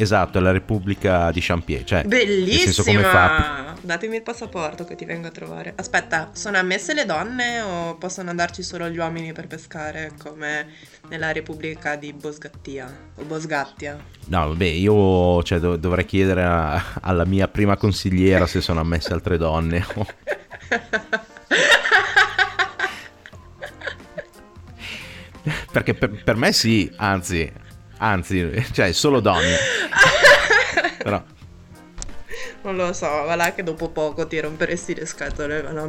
[0.00, 1.84] Esatto, è la Repubblica di Champier.
[1.84, 3.02] Cioè, Bellissima!
[3.02, 3.74] Fa...
[3.82, 5.74] Datemi il passaporto che ti vengo a trovare.
[5.76, 10.68] Aspetta, sono ammesse le donne o possono andarci solo gli uomini per pescare come
[11.08, 13.98] nella Repubblica di Bosgattia o Bosgattia?
[14.28, 19.12] No, vabbè, io cioè, dov- dovrei chiedere a- alla mia prima consigliera se sono ammesse
[19.12, 19.84] altre donne.
[25.72, 27.50] Perché per, per me sì, anzi,
[28.02, 29.56] Anzi, cioè, solo donne.
[31.02, 31.22] Però...
[32.62, 35.88] Non lo so, va là che dopo poco ti romperesti le scatole, va là.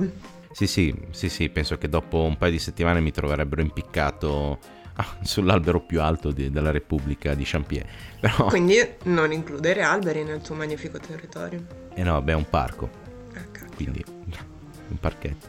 [0.51, 4.59] Sì, sì, sì, sì, penso che dopo un paio di settimane mi troverebbero impiccato
[4.95, 7.87] ah, sull'albero più alto di, della Repubblica di Champier.
[8.19, 8.45] Però...
[8.45, 11.65] Quindi non includere alberi nel tuo magnifico territorio.
[11.93, 12.89] Eh no, vabbè, è un parco.
[13.35, 13.45] Ah,
[13.75, 15.47] Quindi un parchetto.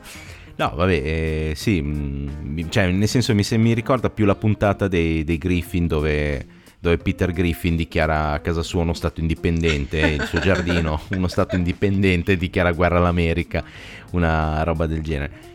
[0.63, 5.25] No, vabbè, eh, sì, mh, cioè, nel senso mi, mi, ricorda più la puntata dei,
[5.25, 6.47] dei Griffin dove,
[6.79, 11.57] dove, Peter Griffin dichiara a casa sua uno stato indipendente, il suo giardino, uno stato
[11.57, 13.65] indipendente, dichiara guerra all'America,
[14.13, 15.51] una roba del genere.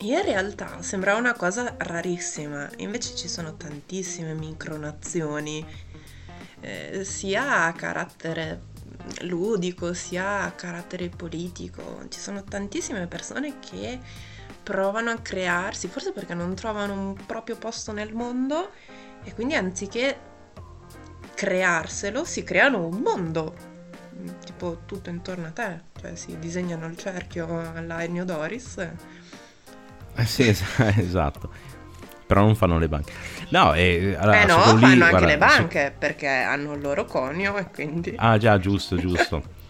[0.00, 5.64] In realtà sembra una cosa rarissima, invece ci sono tantissime micronazioni,
[6.60, 8.64] eh, sia a carattere
[9.22, 12.04] ludico, sia a carattere politico.
[12.10, 13.98] Ci sono tantissime persone che
[14.62, 18.70] provano a crearsi, forse perché non trovano un proprio posto nel mondo
[19.24, 20.30] e quindi anziché
[21.34, 23.54] crearselo si creano un mondo,
[24.44, 28.76] tipo tutto intorno a te, cioè si disegnano il cerchio alla Ennio Doris.
[30.14, 30.48] Eh sì,
[30.98, 31.50] esatto.
[32.26, 33.12] Però non fanno le banche.
[33.48, 35.98] No, e, allora, eh no, fanno lì, anche guarda, le banche su...
[35.98, 38.14] perché hanno il loro conio e quindi...
[38.16, 39.42] Ah già, giusto, giusto.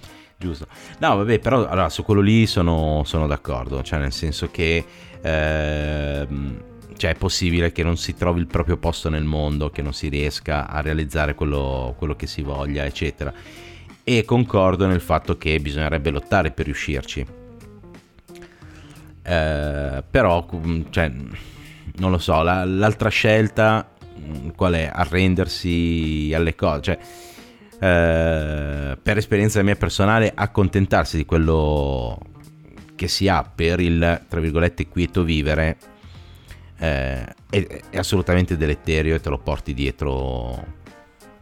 [0.42, 0.66] giusto.
[0.98, 4.84] No, vabbè, però allora, su quello lì sono, sono d'accordo, cioè nel senso che
[5.20, 6.62] ehm,
[6.96, 10.08] cioè, è possibile che non si trovi il proprio posto nel mondo, che non si
[10.08, 13.32] riesca a realizzare quello, quello che si voglia, eccetera.
[14.04, 17.24] E concordo nel fatto che bisognerebbe lottare per riuscirci.
[19.24, 20.48] Eh, però,
[20.90, 21.12] cioè,
[21.98, 23.88] non lo so, la, l'altra scelta
[24.56, 24.90] qual è?
[24.92, 26.98] Arrendersi alle cose, cioè
[27.82, 32.16] eh, per esperienza mia personale, accontentarsi di quello
[32.94, 35.76] che si ha per il, tra virgolette, quieto vivere
[36.78, 40.64] eh, è, è assolutamente deleterio e te lo porti dietro,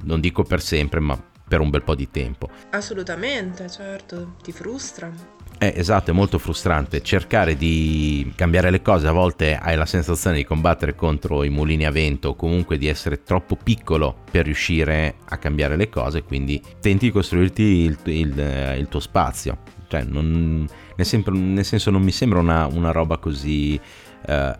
[0.04, 2.48] non dico per sempre, ma per un bel po' di tempo.
[2.70, 5.12] Assolutamente, certo, ti frustra.
[5.58, 10.36] Eh, esatto, è molto frustrante cercare di cambiare le cose, a volte hai la sensazione
[10.36, 15.16] di combattere contro i mulini a vento o comunque di essere troppo piccolo per riuscire
[15.28, 19.58] a cambiare le cose, quindi tenti di costruirti il, il, il tuo spazio.
[19.86, 23.78] Cioè, non, nel, sempre, nel, senso non mi sembra una, una roba così
[24.26, 24.58] eh,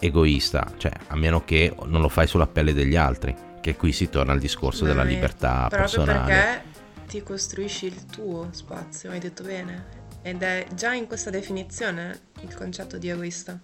[0.00, 3.34] egoista, cioè, a meno che non lo fai sulla pelle degli altri.
[3.60, 6.24] Che qui si torna al discorso della libertà personale.
[6.24, 6.62] perché
[7.06, 9.99] ti costruisci il tuo spazio, hai detto bene.
[10.22, 13.58] Ed è già in questa definizione il concetto di egoista.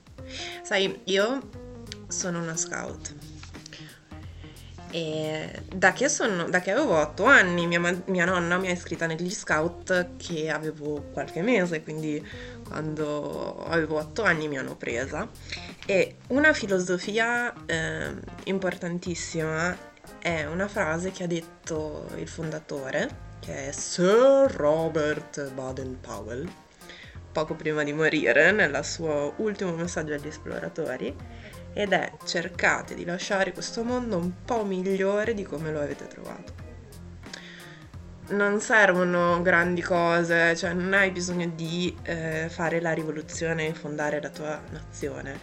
[0.63, 1.49] Sai, io
[2.09, 3.15] sono una scout.
[4.91, 9.07] E da che, sono, da che avevo 8 anni, mia, mia nonna mi ha iscritta
[9.07, 12.25] negli scout che avevo qualche mese, quindi
[12.67, 15.29] quando avevo 8 anni mi hanno presa.
[15.85, 18.15] E una filosofia eh,
[18.45, 19.77] importantissima
[20.19, 26.51] è una frase che ha detto il fondatore, che è Sir Robert Baden-Powell,
[27.31, 31.17] poco prima di morire, nel suo ultimo messaggio agli esploratori,
[31.73, 36.55] ed è cercate di lasciare questo mondo un po' migliore di come lo avete trovato.
[38.31, 44.21] Non servono grandi cose, cioè non hai bisogno di eh, fare la rivoluzione e fondare
[44.21, 45.39] la tua nazione,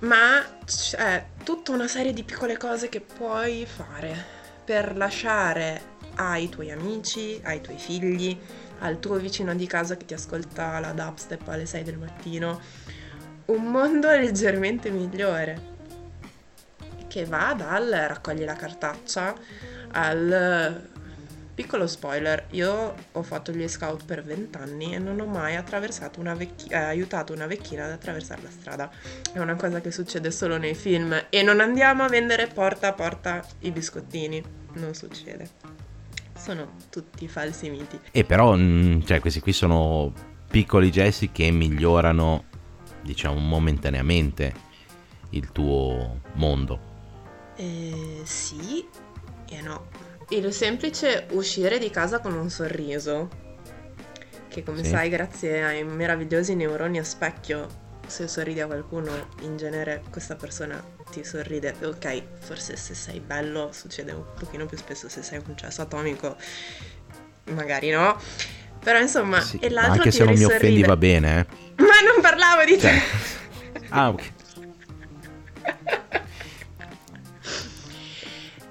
[0.00, 6.70] ma c'è tutta una serie di piccole cose che puoi fare per lasciare ai tuoi
[6.70, 8.38] amici, ai tuoi figli,
[8.80, 12.60] al tuo vicino di casa che ti ascolta la dubstep alle 6 del mattino,
[13.46, 15.70] un mondo leggermente migliore.
[17.08, 19.34] Che va dal raccogli la cartaccia
[19.92, 20.90] al
[21.54, 22.46] piccolo spoiler.
[22.50, 25.62] Io ho fatto gli scout per 20 anni e non ho mai
[26.16, 28.90] una vecchi- eh, aiutato una vecchina ad attraversare la strada.
[29.32, 31.26] È una cosa che succede solo nei film.
[31.28, 34.42] E non andiamo a vendere porta a porta i biscottini.
[34.74, 35.81] Non succede
[36.42, 40.12] sono tutti falsi miti E però, mh, cioè, questi qui sono
[40.50, 42.44] piccoli gesti che migliorano,
[43.02, 44.52] diciamo, momentaneamente
[45.30, 46.90] il tuo mondo.
[47.56, 48.86] Eh, sì
[49.48, 49.86] e no.
[50.30, 53.28] Il semplice uscire di casa con un sorriso,
[54.48, 54.90] che come Sì.
[54.90, 57.68] sai, grazie ai meravigliosi neuroni a specchio,
[58.06, 59.10] se sorridi a qualcuno,
[59.42, 61.74] in genere questa persona ti sorride.
[61.82, 66.36] Ok, forse se sei bello succede un pochino più spesso, se sei un cesso atomico,
[67.50, 68.18] magari no.
[68.82, 71.46] Però insomma, Sì, e l'altro anche se non mi offendi va bene, eh.
[71.82, 72.80] Ma non parlavo di te!
[72.80, 73.02] Cioè,
[73.90, 74.32] ah, ok.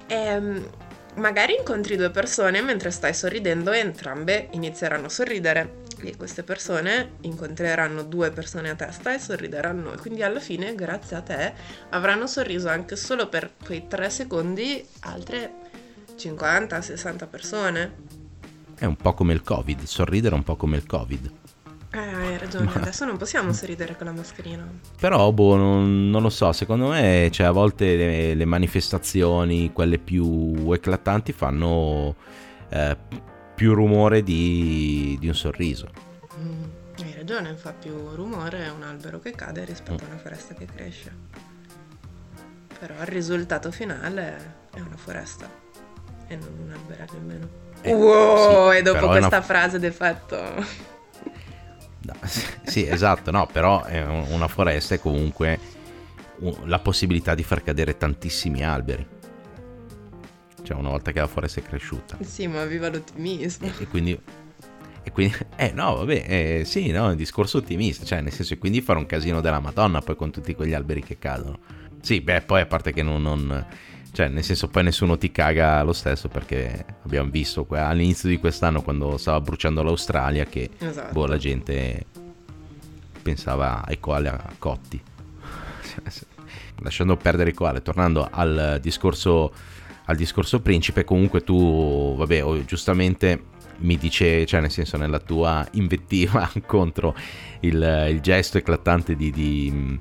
[0.08, 0.68] Ehm,
[1.14, 5.81] magari incontri due persone mentre stai sorridendo e entrambe inizieranno a sorridere.
[6.08, 9.94] E queste persone incontreranno due persone a testa e sorrideranno.
[9.94, 11.52] E quindi alla fine, grazie a te,
[11.90, 15.52] avranno sorriso anche solo per quei tre secondi altre
[16.16, 17.94] 50-60 persone.
[18.74, 21.30] È un po' come il Covid, sorridere è un po' come il Covid.
[21.94, 24.66] Eh, hai ragione, Ma- adesso non possiamo sorridere con la mascherina.
[24.98, 29.98] Però, boh, non, non lo so, secondo me, cioè, a volte le, le manifestazioni, quelle
[29.98, 32.16] più eclatanti, fanno
[32.70, 32.96] eh,
[33.54, 35.88] più rumore di, di un sorriso.
[36.38, 36.62] Mm,
[36.98, 41.12] hai ragione, fa più rumore un albero che cade rispetto a una foresta che cresce.
[42.78, 45.48] Però il risultato finale è una foresta
[46.26, 47.48] e non un albero nemmeno.
[47.82, 50.36] Eh, wow, sì, e dopo è una- questa frase d'effetto...
[52.04, 52.14] No,
[52.64, 53.84] sì, esatto, no, però
[54.28, 55.58] una foresta è comunque
[56.64, 59.11] la possibilità di far cadere tantissimi alberi.
[60.72, 62.16] Cioè, una volta che la foresta è cresciuta.
[62.22, 63.70] Sì, ma viva l'ottimismo.
[63.78, 64.18] E quindi...
[65.04, 68.54] E quindi, eh no, vabbè, eh, sì, no, è un discorso ottimista, cioè nel senso,
[68.54, 71.58] e quindi fare un casino della Madonna poi con tutti quegli alberi che cadono.
[72.00, 73.66] Sì, beh, poi a parte che non, non-
[74.12, 78.38] cioè nel senso, poi nessuno ti caga lo stesso perché abbiamo visto que- all'inizio di
[78.38, 81.12] quest'anno quando stava bruciando l'Australia che Esatto.
[81.12, 82.06] boh, la gente
[83.22, 85.02] pensava ai koali a cotti.
[86.80, 89.52] Lasciando perdere i koala, tornando al discorso,
[90.06, 95.66] al discorso principe, comunque tu, vabbè, oh, giustamente mi dice, cioè nel senso nella tua
[95.72, 97.14] invettiva contro
[97.60, 99.98] il, il gesto eclatante di, di,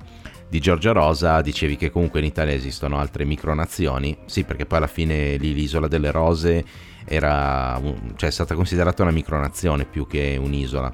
[0.50, 4.88] di Giorgia Rosa, dicevi che comunque in Italia esistono altre micronazioni, sì perché poi alla
[4.88, 6.64] fine lì l'isola delle rose
[7.06, 7.80] era,
[8.16, 10.94] cioè, è stata considerata una micronazione più che un'isola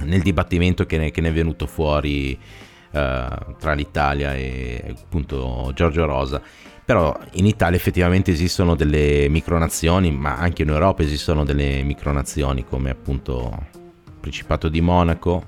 [0.00, 3.28] nel dibattimento che ne, che ne è venuto fuori eh,
[3.58, 6.40] tra l'Italia e appunto Giorgio Rosa.
[6.86, 12.90] Però in Italia effettivamente esistono delle micronazioni, ma anche in Europa esistono delle micronazioni come
[12.90, 13.66] appunto
[14.06, 15.44] il Principato di Monaco,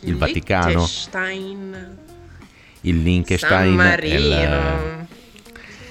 [0.00, 1.98] il Vaticano, Liechtenstein,
[2.80, 4.16] il Liechtenstein, San Marino.
[4.16, 5.06] il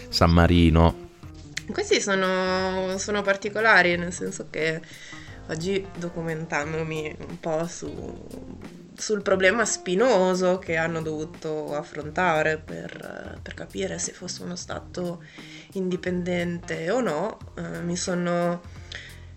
[0.10, 1.10] San Marino.
[1.72, 4.82] Questi sono, sono particolari, nel senso che
[5.48, 8.28] oggi documentandomi un po' su-
[8.96, 15.24] sul problema spinoso che hanno dovuto affrontare per, per capire se fosse uno Stato
[15.74, 18.62] indipendente o no, eh, mi sono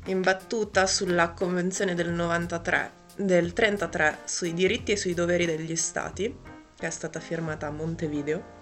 [0.07, 6.35] imbattuta sulla Convenzione del 93, del 33 sui diritti e sui doveri degli Stati,
[6.77, 8.55] che è stata firmata a Montevideo.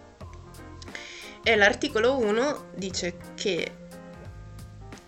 [1.42, 3.76] E l'articolo 1 dice che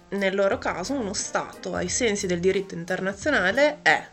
[0.08, 4.08] nel loro caso uno Stato, ai sensi del diritto internazionale, è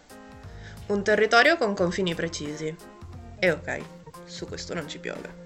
[0.88, 2.76] un territorio con confini precisi.
[3.40, 3.82] E ok,
[4.26, 5.42] su questo non ci piove.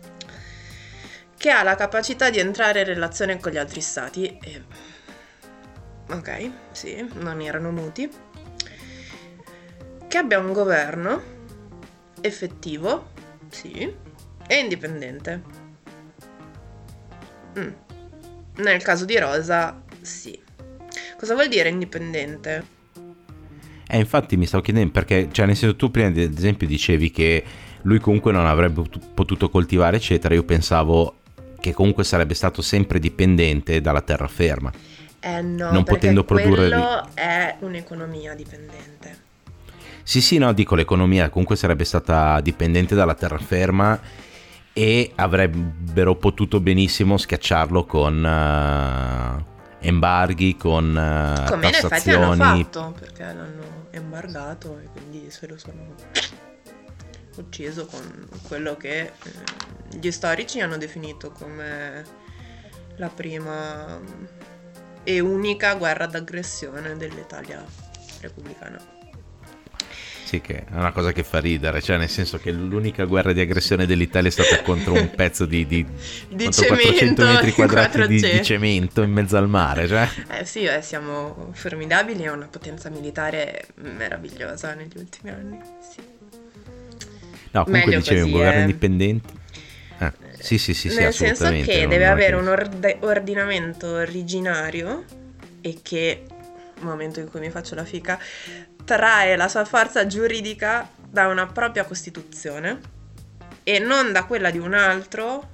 [1.38, 4.38] Che ha la capacità di entrare in relazione con gli altri stati.
[4.42, 4.64] E...
[6.10, 8.12] Ok, sì, non erano muti.
[10.08, 11.22] Che abbia un governo
[12.22, 13.12] effettivo,
[13.50, 13.96] sì,
[14.48, 15.44] e indipendente.
[17.60, 17.74] Mm.
[18.56, 20.42] Nel caso di Rosa, sì.
[21.18, 22.77] Cosa vuol dire indipendente?
[23.90, 27.44] Eh, infatti mi stavo chiedendo perché, cioè, nel senso, tu prima, ad esempio, dicevi che
[27.84, 28.84] lui comunque non avrebbe
[29.14, 30.34] potuto coltivare, eccetera.
[30.34, 31.16] Io pensavo
[31.60, 34.72] che comunque sarebbe stato sempre dipendente dalla terraferma.
[35.20, 36.70] Eh no, non potendo produrre.
[36.70, 39.26] Quello è un'economia dipendente.
[40.04, 44.00] Sì, sì, no, dico l'economia comunque sarebbe stata dipendente dalla terraferma
[44.72, 51.78] e avrebbero potuto benissimo schiacciarlo con uh, embarghi, con uh, Come tassazioni.
[51.80, 55.96] in effetti hanno fatto, perché l'hanno embargato e quindi se lo sono
[57.36, 59.12] ucciso con quello che eh,
[60.00, 62.04] gli storici hanno definito come
[62.96, 64.00] la prima
[65.04, 67.64] e unica guerra d'aggressione dell'Italia
[68.22, 68.96] repubblicana.
[70.28, 73.40] Sì, che è una cosa che fa ridere, cioè nel senso che l'unica guerra di
[73.40, 75.86] aggressione dell'Italia è stata contro un pezzo di, di,
[76.28, 79.88] di cemento, 400 metri quadrati di, di, cemento in mezzo al mare.
[79.88, 80.10] Cioè.
[80.38, 85.60] Eh sì, eh, siamo formidabili e una potenza militare meravigliosa negli ultimi anni.
[85.80, 86.02] Sì.
[87.52, 88.62] No, comunque Meglio dicevi così, un governo eh.
[88.64, 89.34] indipendente.
[90.00, 95.06] Eh, sì, sì, sì, sì, Nel senso che deve avere un ord- ordinamento originario
[95.62, 96.26] e che,
[96.82, 98.20] momento in cui mi faccio la fica,
[98.88, 102.80] trae la sua forza giuridica da una propria Costituzione
[103.64, 105.50] e non da quella di un altro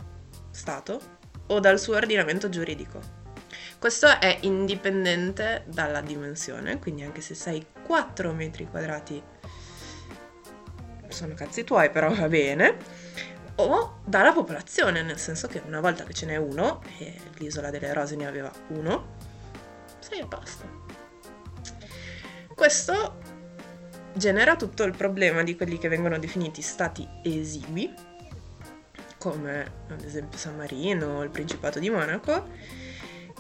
[0.51, 1.01] Stato
[1.47, 3.01] o dal suo ordinamento giuridico.
[3.79, 9.21] Questo è indipendente dalla dimensione, quindi anche se sei 4 metri quadrati
[11.07, 12.77] sono cazzi tuoi, però va bene,
[13.55, 17.91] o dalla popolazione, nel senso che una volta che ce n'è uno, e l'isola delle
[17.93, 19.15] rose ne aveva uno,
[19.97, 20.81] sei a posto.
[22.55, 23.21] Questo
[24.14, 27.91] genera tutto il problema di quelli che vengono definiti stati esigui,
[29.18, 32.47] come ad esempio San Marino o il Principato di Monaco,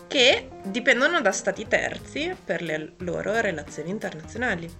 [0.07, 4.71] che dipendono da stati terzi per le loro relazioni internazionali.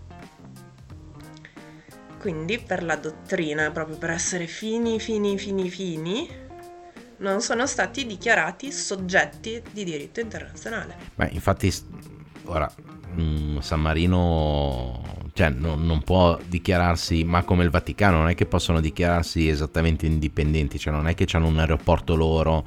[2.19, 6.29] Quindi per la dottrina, proprio per essere fini, fini, fini, fini,
[7.17, 10.95] non sono stati dichiarati soggetti di diritto internazionale.
[11.15, 11.73] Beh, infatti,
[12.45, 12.71] ora,
[13.19, 18.45] mm, San Marino cioè, non, non, può dichiararsi, ma come il Vaticano, non è che
[18.45, 22.63] possono dichiararsi esattamente indipendenti, cioè non è che hanno un aeroporto loro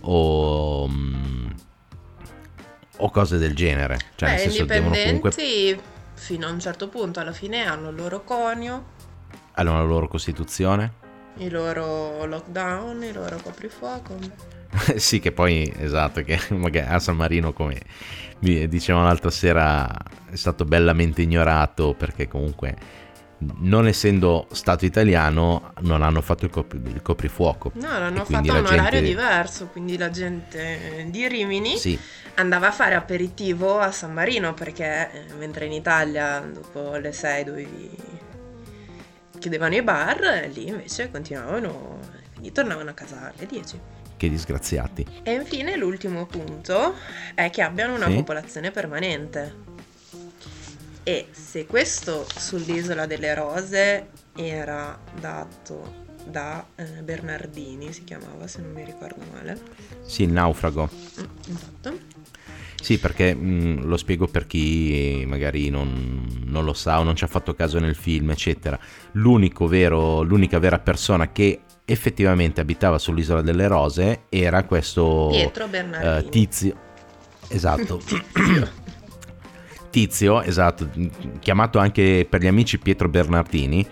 [0.00, 1.46] o, mm,
[2.96, 3.98] o cose del genere.
[4.14, 5.80] Cioè, Beh, nel senso, indipendenti comunque...
[6.14, 8.96] fino a un certo punto, alla fine hanno il loro conio.
[9.52, 11.06] Hanno la loro costituzione.
[11.36, 14.56] I loro lockdown, i loro coprifuoco.
[14.96, 17.80] sì, che poi, esatto, che magari a San Marino come
[18.40, 19.92] dicevamo l'altra sera
[20.30, 22.76] è stato bellamente ignorato perché comunque
[23.58, 27.72] non essendo stato italiano non hanno fatto il, copri, il coprifuoco.
[27.74, 28.74] No, l'hanno fatto un gente...
[28.74, 31.98] orario diverso, quindi la gente di Rimini sì.
[32.34, 37.44] andava a fare aperitivo a San Marino perché eh, mentre in Italia dopo le 6
[37.44, 37.90] dovevi
[39.38, 42.00] chiudevano i bar, lì invece continuavano,
[42.32, 43.80] quindi tornavano a casa alle 10
[44.18, 45.06] che disgraziati.
[45.22, 46.94] E infine l'ultimo punto
[47.34, 48.16] è che abbiano una sì?
[48.16, 49.76] popolazione permanente.
[51.02, 58.72] E se questo sull'isola delle rose era dato da eh, Bernardini, si chiamava se non
[58.72, 59.58] mi ricordo male.
[60.04, 60.90] Sì, il naufrago.
[60.92, 61.98] Mm, esatto.
[62.80, 67.16] Sì, perché mh, mm, lo spiego per chi magari non, non, lo sa o non
[67.16, 68.78] ci ha fatto caso nel film, eccetera.
[69.12, 71.60] L'unico vero, l'unica vera persona che
[71.90, 75.64] effettivamente abitava sull'isola delle rose era questo Pietro.
[75.64, 76.76] Uh, tizio.
[77.48, 77.98] Esatto.
[79.88, 80.90] tizio, esatto,
[81.40, 83.86] chiamato anche per gli amici Pietro Bernardini,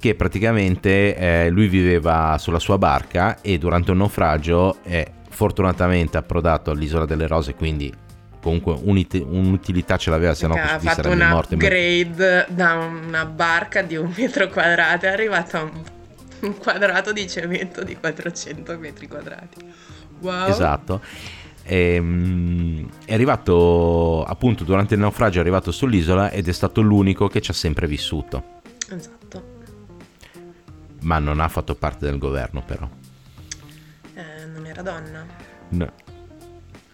[0.00, 6.72] che praticamente eh, lui viveva sulla sua barca e durante un naufragio è fortunatamente approdato
[6.72, 7.92] all'isola delle rose, quindi
[8.42, 13.96] comunque un'it- un'utilità ce l'aveva, se no ha fatto un upgrade da una barca di
[13.96, 15.82] un metro quadrato, è arrivato a un
[16.40, 19.64] un quadrato di cemento di 400 metri quadrati.
[20.20, 20.48] Wow.
[20.48, 21.00] Esatto.
[21.62, 27.28] E, ehm, è arrivato appunto durante il naufragio, è arrivato sull'isola ed è stato l'unico
[27.28, 28.60] che ci ha sempre vissuto.
[28.90, 29.56] Esatto.
[31.02, 32.88] Ma non ha fatto parte del governo però.
[34.14, 35.26] Eh, non era donna.
[35.70, 35.92] No.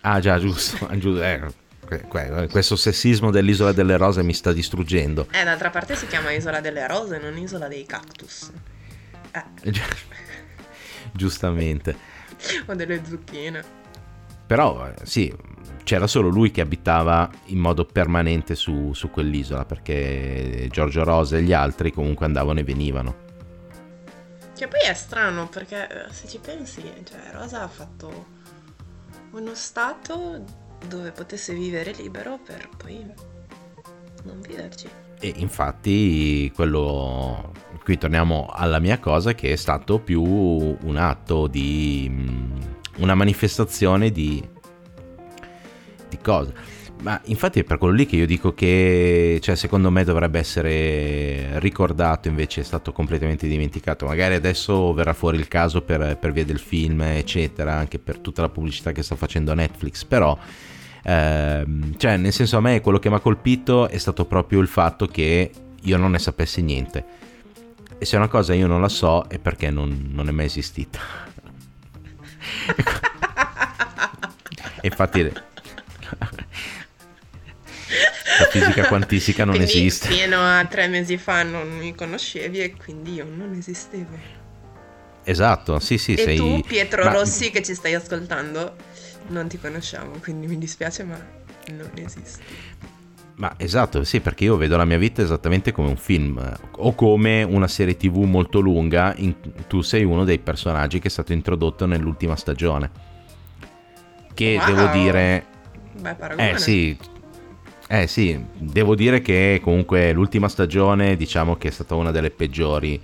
[0.00, 0.88] Ah già, giusto.
[0.98, 5.28] giusto eh, questo sessismo dell'isola delle rose mi sta distruggendo.
[5.30, 8.50] Eh, d'altra parte si chiama isola delle rose, non isola dei cactus.
[9.34, 9.72] Eh.
[11.12, 11.96] Giustamente.
[12.66, 13.82] o delle zucchine.
[14.46, 15.34] Però eh, sì,
[15.82, 21.42] c'era solo lui che abitava in modo permanente su, su quell'isola perché Giorgio Rosa e
[21.42, 23.22] gli altri comunque andavano e venivano.
[24.54, 28.32] Che poi è strano perché eh, se ci pensi, cioè Rosa ha fatto
[29.32, 30.44] uno stato
[30.86, 33.04] dove potesse vivere libero per poi
[34.22, 34.88] non viverci.
[35.24, 37.50] E infatti quello
[37.82, 42.56] qui torniamo alla mia cosa che è stato più un atto di mm,
[42.98, 44.46] una manifestazione di
[46.10, 46.52] di cosa.
[47.00, 51.58] Ma infatti è per quello lì che io dico che cioè, secondo me dovrebbe essere
[51.58, 54.04] ricordato invece è stato completamente dimenticato.
[54.04, 58.42] Magari adesso verrà fuori il caso per, per via del film eccetera anche per tutta
[58.42, 60.38] la pubblicità che sta facendo Netflix però
[61.04, 64.68] ehm, cioè nel senso a me quello che mi ha colpito è stato proprio il
[64.68, 65.50] fatto che
[65.80, 67.04] io non ne sapessi niente
[67.98, 70.98] e se una cosa io non la so è perché non, non è mai esistita
[74.82, 75.32] infatti
[78.38, 80.08] la fisica quantistica non quindi esiste.
[80.08, 84.42] Fino a tre mesi fa non mi conoscevi e quindi io non esistevo.
[85.24, 86.14] Esatto, sì, sì.
[86.14, 86.36] E sei...
[86.36, 87.12] tu, Pietro ma...
[87.12, 88.76] Rossi, che ci stai ascoltando,
[89.28, 91.18] non ti conosciamo, quindi mi dispiace, ma
[91.70, 92.42] non esisti.
[93.36, 97.42] Ma esatto, sì, perché io vedo la mia vita esattamente come un film o come
[97.42, 99.12] una serie tv molto lunga.
[99.16, 99.34] In...
[99.66, 102.90] Tu sei uno dei personaggi che è stato introdotto nell'ultima stagione.
[104.32, 104.66] Che wow.
[104.66, 105.44] devo dire.
[106.00, 106.50] Beh, paragone.
[106.52, 106.96] Eh sì,
[107.88, 113.00] eh sì, devo dire che comunque l'ultima stagione diciamo che è stata una delle peggiori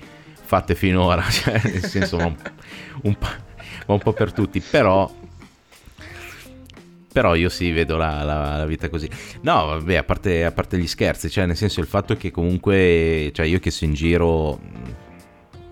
[0.50, 2.34] fatte finora, cioè, nel senso un,
[3.02, 3.16] un,
[3.86, 5.10] un po' per tutti, però
[7.12, 9.08] però io sì vedo la, la, la, vita così.
[9.42, 13.30] No, vabbè, a parte, a parte, gli scherzi, cioè nel senso il fatto che comunque,
[13.32, 14.60] cioè io che sono in giro,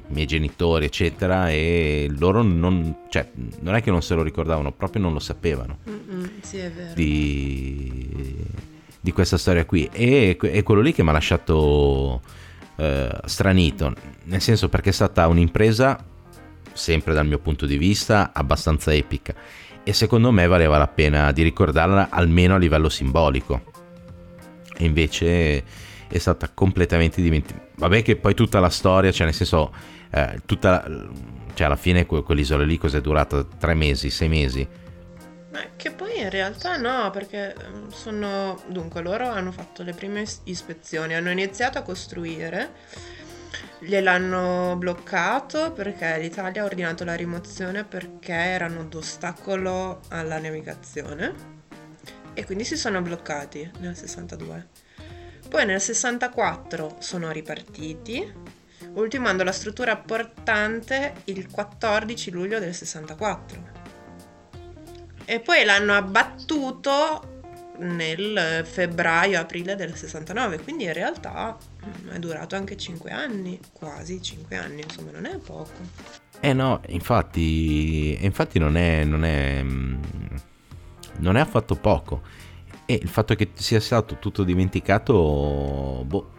[0.09, 3.31] i miei genitori eccetera, e loro non, cioè,
[3.61, 5.79] non è che non se lo ricordavano, proprio non lo sapevano.
[5.89, 6.95] Mm-mm, sì, è vero.
[6.95, 8.47] Di
[9.01, 12.21] di questa storia qui e è quello lì che mi ha lasciato
[12.77, 16.05] eh, stranito, nel senso perché è stata un'impresa,
[16.73, 19.35] sempre dal mio punto di vista, abbastanza epica
[19.89, 23.63] e secondo me valeva la pena di ricordarla almeno a livello simbolico.
[24.77, 25.65] E invece
[26.07, 27.69] è stata completamente dimenticata.
[27.77, 29.73] Vabbè che poi tutta la storia, cioè nel senso,
[30.11, 30.85] eh, tutta,
[31.55, 33.43] cioè alla fine quell'isola lì cos'è durata?
[33.43, 34.69] Tre mesi, sei mesi?
[35.77, 38.61] che poi in realtà no, perché ehm, sono...
[38.67, 42.75] Dunque, loro hanno fatto le prime ispezioni, hanno iniziato a costruire,
[43.81, 51.57] gliel'hanno bloccato perché l'Italia ha ordinato la rimozione perché erano d'ostacolo alla navigazione
[52.35, 54.69] e quindi si sono bloccati nel 62.
[55.49, 58.33] Poi nel 64 sono ripartiti,
[58.95, 63.79] ultimando la struttura portante il 14 luglio del 64
[65.25, 67.37] e poi l'hanno abbattuto
[67.81, 71.55] nel febbraio-aprile del 69, quindi in realtà
[72.13, 75.73] è durato anche 5 anni, quasi 5 anni, insomma non è poco.
[76.41, 80.03] Eh no, infatti, infatti non, è, non, è, mm,
[81.19, 82.23] non è affatto poco.
[82.87, 86.31] E il fatto che sia stato tutto dimenticato, boh,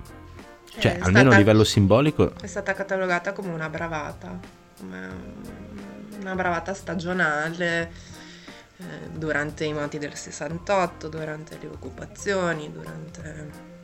[0.80, 2.34] cioè è almeno stata, a livello simbolico...
[2.39, 4.39] È stata catalogata come una bravata,
[4.78, 5.10] come
[6.20, 7.91] una bravata stagionale
[8.78, 13.78] eh, durante i moti del 68, durante le occupazioni, durante...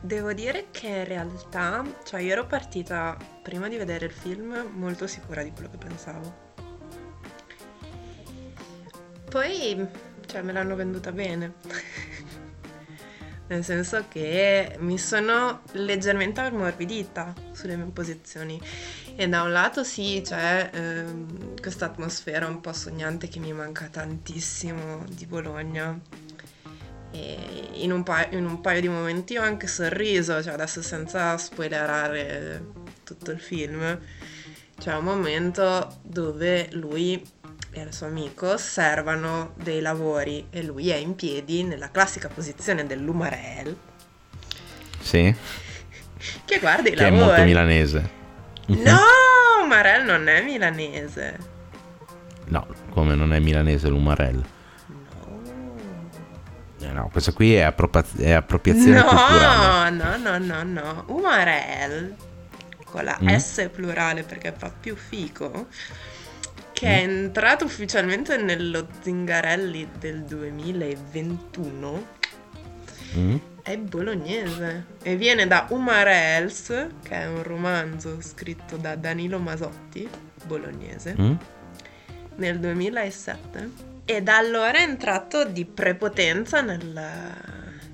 [0.00, 5.06] Devo dire che in realtà, cioè io ero partita prima di vedere il film molto
[5.06, 6.46] sicura di quello che pensavo.
[9.28, 9.86] Poi,
[10.26, 11.54] cioè, me l'hanno venduta bene.
[13.48, 18.60] Nel senso che mi sono leggermente ammorbidita sulle mie posizioni
[19.16, 23.88] e da un lato sì, c'è ehm, questa atmosfera un po' sognante che mi manca
[23.88, 25.98] tantissimo di Bologna.
[27.10, 31.36] E in un, pa- in un paio di momenti ho anche sorriso, cioè adesso senza
[31.38, 32.62] spoilerare
[33.04, 33.98] tutto il film.
[34.78, 37.20] C'è un momento dove lui
[37.70, 42.86] e il suo amico osservano dei lavori e lui è in piedi nella classica posizione
[42.86, 43.76] dell'umarel.
[45.00, 45.34] Sì.
[46.44, 47.16] Che guarda i che lavori.
[47.16, 48.10] Che è molto milanese.
[48.66, 48.98] No,
[49.62, 51.38] Umarell non è milanese.
[52.46, 54.42] No, come non è milanese l'Umarell?
[56.92, 57.08] No.
[57.10, 59.90] Questa qui è, appropaz- è appropriazione no, culturale.
[59.90, 62.14] No, no, no, no, Umarell
[62.84, 63.28] con la mm.
[63.36, 65.68] S plurale perché fa più fico
[66.72, 66.90] che mm.
[66.90, 72.06] è entrato ufficialmente nello Zingarelli del 2021
[73.16, 73.36] mm.
[73.62, 80.08] è bolognese e viene da Umarels, che è un romanzo scritto da Danilo Masotti,
[80.44, 81.32] bolognese, mm.
[82.36, 86.98] nel 2007 e da allora è entrato di prepotenza nel,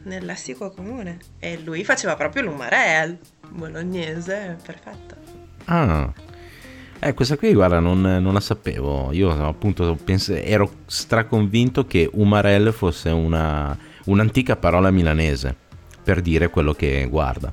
[0.04, 5.16] nel lessico comune e lui faceva proprio l'Umarel bolognese, perfetto.
[5.64, 6.12] Ah,
[7.00, 9.10] eh, questa qui, guarda, non, non la sapevo.
[9.10, 15.52] Io appunto pens- ero straconvinto che umarell fosse una, un'antica parola milanese
[16.00, 17.52] per dire quello che guarda.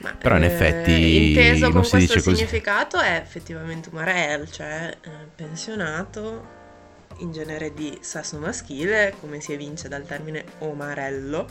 [0.00, 2.34] Ma, Però in eh, effetti inteso non con si dice così.
[2.34, 6.62] significato è effettivamente umarell, cioè eh, pensionato
[7.18, 11.48] in genere di sesso maschile, come si evince dal termine omarello,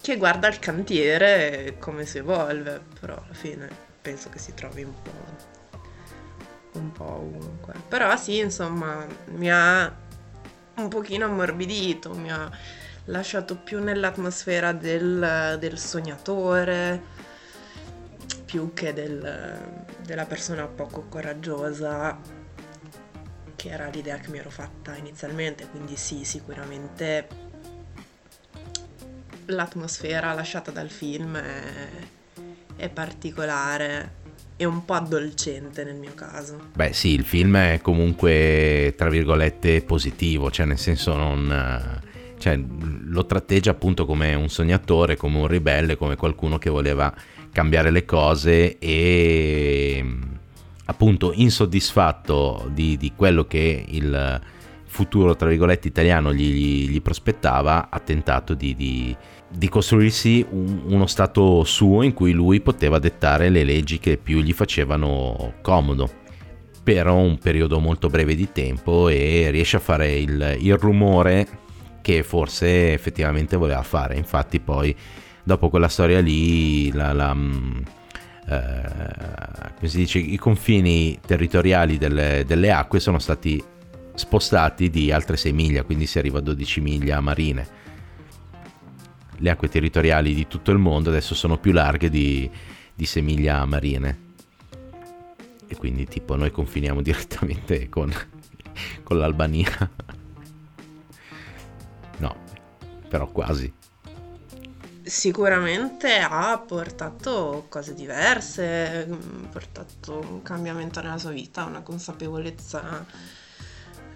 [0.00, 3.68] che guarda il cantiere come si evolve, però alla fine
[4.00, 7.74] penso che si trovi un po', un po' ovunque.
[7.88, 9.94] Però sì, insomma, mi ha
[10.76, 12.50] un pochino ammorbidito, mi ha
[13.06, 17.02] lasciato più nell'atmosfera del, del sognatore,
[18.44, 19.58] più che del,
[20.04, 22.18] della persona poco coraggiosa,
[23.58, 27.26] che era l'idea che mi ero fatta inizialmente, quindi sì, sicuramente
[29.46, 31.88] l'atmosfera lasciata dal film è
[32.78, 34.14] è particolare
[34.56, 36.70] e un po' addolcente nel mio caso.
[36.74, 42.06] Beh sì, il film è comunque, tra virgolette, positivo, cioè nel senso non...
[42.38, 47.12] Cioè, lo tratteggia appunto come un sognatore, come un ribelle, come qualcuno che voleva
[47.50, 50.04] cambiare le cose e
[50.88, 54.40] appunto insoddisfatto di, di quello che il
[54.84, 59.16] futuro, tra virgolette, italiano gli, gli prospettava, ha tentato di, di
[59.50, 64.40] di costruirsi un, uno stato suo in cui lui poteva dettare le leggi che più
[64.40, 66.26] gli facevano comodo
[66.82, 71.46] per un periodo molto breve di tempo e riesce a fare il, il rumore
[72.00, 74.16] che forse effettivamente voleva fare.
[74.16, 74.94] Infatti poi
[75.42, 77.78] dopo quella storia lì la, la, mm,
[78.48, 83.62] come si dice, i confini territoriali delle, delle acque sono stati
[84.14, 87.86] spostati di altre 6 miglia quindi si arriva a 12 miglia marine
[89.40, 92.50] le acque territoriali di tutto il mondo adesso sono più larghe di,
[92.94, 94.26] di 6 miglia marine.
[95.66, 98.12] E quindi tipo noi confiniamo direttamente con,
[99.02, 99.90] con l'Albania.
[102.18, 102.36] No,
[103.08, 103.72] però quasi.
[105.08, 113.06] Sicuramente ha portato cose diverse, ha portato un cambiamento nella sua vita, una consapevolezza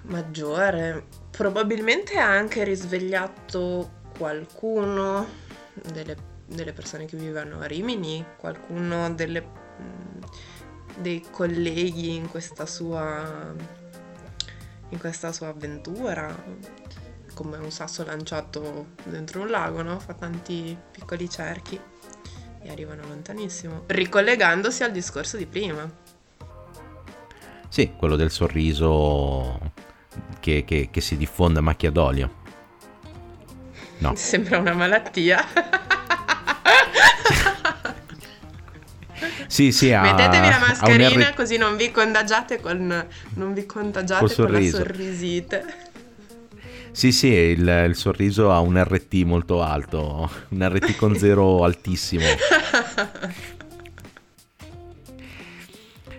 [0.03, 1.07] maggiore.
[1.31, 5.27] Probabilmente ha anche risvegliato qualcuno
[5.73, 6.15] delle,
[6.45, 10.23] delle persone che vivevano a Rimini, qualcuno delle, mm,
[10.99, 13.81] dei colleghi in questa sua
[14.91, 16.29] in questa sua avventura
[17.43, 19.99] come un sasso lanciato dentro un lago, no?
[19.99, 21.79] Fa tanti piccoli cerchi
[22.63, 25.91] e arrivano lontanissimo, ricollegandosi al discorso di prima.
[27.69, 29.59] Sì, quello del sorriso
[30.39, 32.41] che, che, che si diffonde a macchia d'olio.
[33.99, 34.15] No.
[34.17, 35.45] Sembra una malattia.
[39.49, 41.35] sì, sì, ha, Mettetevi la mascherina R...
[41.35, 45.91] così non vi contagiate con, non vi contagiate con la sorrisite.
[46.93, 52.25] Sì, sì, il, il, sorriso ha un RT molto alto, un RT con zero altissimo.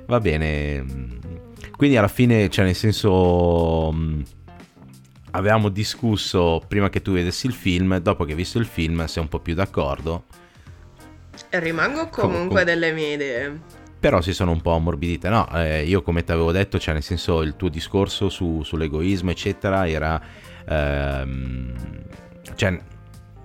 [0.06, 0.84] Va bene,
[1.78, 3.94] quindi alla fine, cioè nel senso
[5.32, 9.22] avevamo discusso prima che tu vedessi il film, dopo che hai visto il film sei
[9.22, 10.26] un po' più d'accordo.
[11.50, 13.60] Rimango comunque com- delle mie idee.
[14.04, 15.30] Però si sono un po' ammorbidite.
[15.30, 19.32] No, eh, io come ti avevo detto, cioè nel senso il tuo discorso su, sull'egoismo,
[19.32, 20.22] eccetera, era...
[20.68, 21.74] Ehm,
[22.54, 22.78] cioè,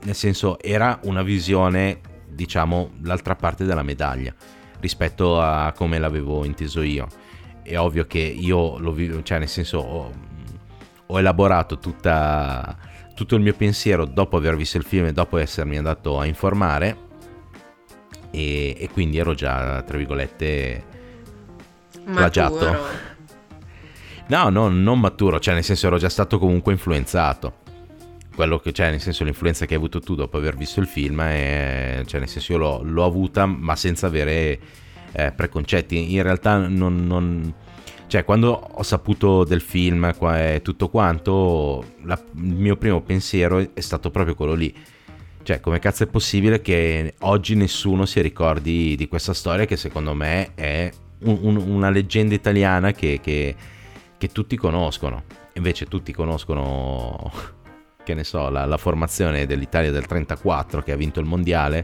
[0.02, 4.34] nel senso, era una visione, diciamo, l'altra parte della medaglia
[4.80, 7.06] rispetto a come l'avevo inteso io.
[7.62, 10.10] È ovvio che io lo vivo, cioè nel senso
[11.06, 12.76] ho elaborato tutta,
[13.14, 17.06] tutto il mio pensiero dopo aver visto il film e dopo essermi andato a informare
[18.30, 20.84] e, e quindi ero già, tra virgolette,
[22.04, 23.06] plagiato.
[24.28, 27.60] No, no, non maturo, cioè nel senso ero già stato comunque influenzato.
[28.34, 31.22] Quello che, cioè nel senso l'influenza che hai avuto tu dopo aver visto il film,
[31.22, 34.60] è, cioè nel senso io l'ho, l'ho avuta ma senza avere
[35.12, 36.12] eh, preconcetti.
[36.12, 37.54] In realtà non, non
[38.08, 43.80] cioè, quando ho saputo del film e tutto quanto, la, il mio primo pensiero è
[43.80, 44.74] stato proprio quello lì.
[45.48, 50.12] Cioè, come cazzo è possibile che oggi nessuno si ricordi di questa storia che secondo
[50.12, 50.90] me è
[51.20, 53.56] un, un, una leggenda italiana che, che,
[54.18, 55.24] che, tutti conoscono.
[55.54, 57.32] Invece tutti conoscono,
[58.04, 61.82] che ne so, la, la, formazione dell'Italia del 34 che ha vinto il mondiale,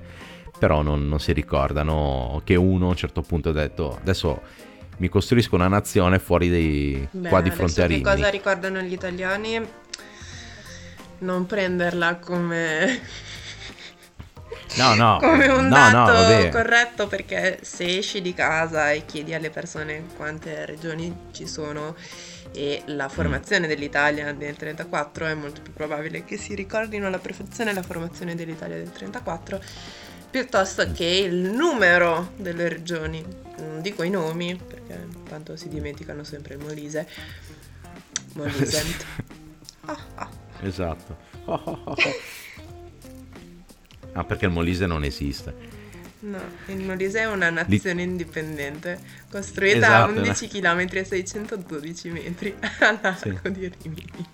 [0.58, 4.42] però non, non si ricordano che uno a un certo punto ha detto adesso
[4.98, 8.04] mi costruisco una nazione fuori dei Beh, qua di fronte a Rimini.
[8.04, 9.58] Che cosa ricordano gli italiani?
[11.20, 13.00] Non prenderla come
[14.76, 19.34] No, no, come un no, dato no, corretto perché se esci di casa e chiedi
[19.34, 21.94] alle persone quante regioni ci sono
[22.52, 23.68] e la formazione mm.
[23.68, 28.76] dell'Italia del 34 è molto più probabile che si ricordino alla perfezione la formazione dell'Italia
[28.76, 29.60] del 34
[30.34, 33.24] piuttosto che il numero delle regioni.
[33.58, 37.08] Non dico i nomi perché tanto si dimenticano sempre il Molise.
[38.34, 39.04] Molisent.
[39.86, 40.28] ah, ah.
[40.60, 41.16] Esatto.
[44.14, 45.82] Ah, perché il Molise non esiste.
[46.20, 48.10] No, il Molise è una nazione Li...
[48.10, 48.98] indipendente,
[49.30, 53.52] costruita esatto, a 11 km e 612 metri al largo sì.
[53.52, 54.26] di Rimini.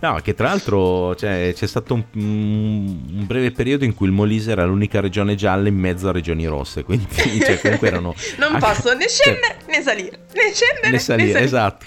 [0.00, 4.50] No, che tra l'altro cioè, c'è stato un, un, breve periodo in cui il Molise
[4.50, 7.06] era l'unica regione gialla in mezzo a regioni rosse, quindi
[7.38, 8.14] cioè, comunque erano...
[8.38, 11.26] non posso né scendere cioè, né salire, né scendere né salire.
[11.26, 11.44] Né salire.
[11.44, 11.86] Esatto.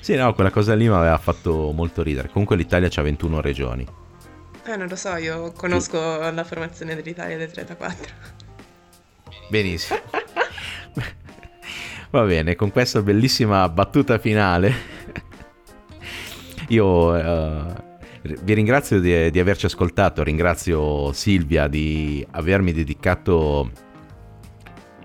[0.00, 2.28] sì, no, quella cosa lì mi aveva fatto molto ridere.
[2.28, 3.86] Comunque l'Italia ha 21 regioni.
[4.64, 8.12] Eh, non lo so, io conosco la formazione dell'Italia del 34.
[9.48, 9.98] Benissimo.
[12.10, 14.72] Va bene, con questa bellissima battuta finale,
[16.68, 17.74] io uh,
[18.22, 23.70] vi ringrazio di, di, averci ascoltato, ringrazio Silvia di avermi dedicato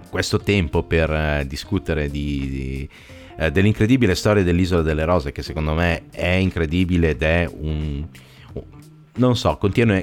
[0.09, 2.89] questo tempo per uh, discutere di, di,
[3.39, 8.05] uh, dell'incredibile storia dell'Isola delle Rose, che secondo me è incredibile ed è un
[9.18, 10.01] non so, continua.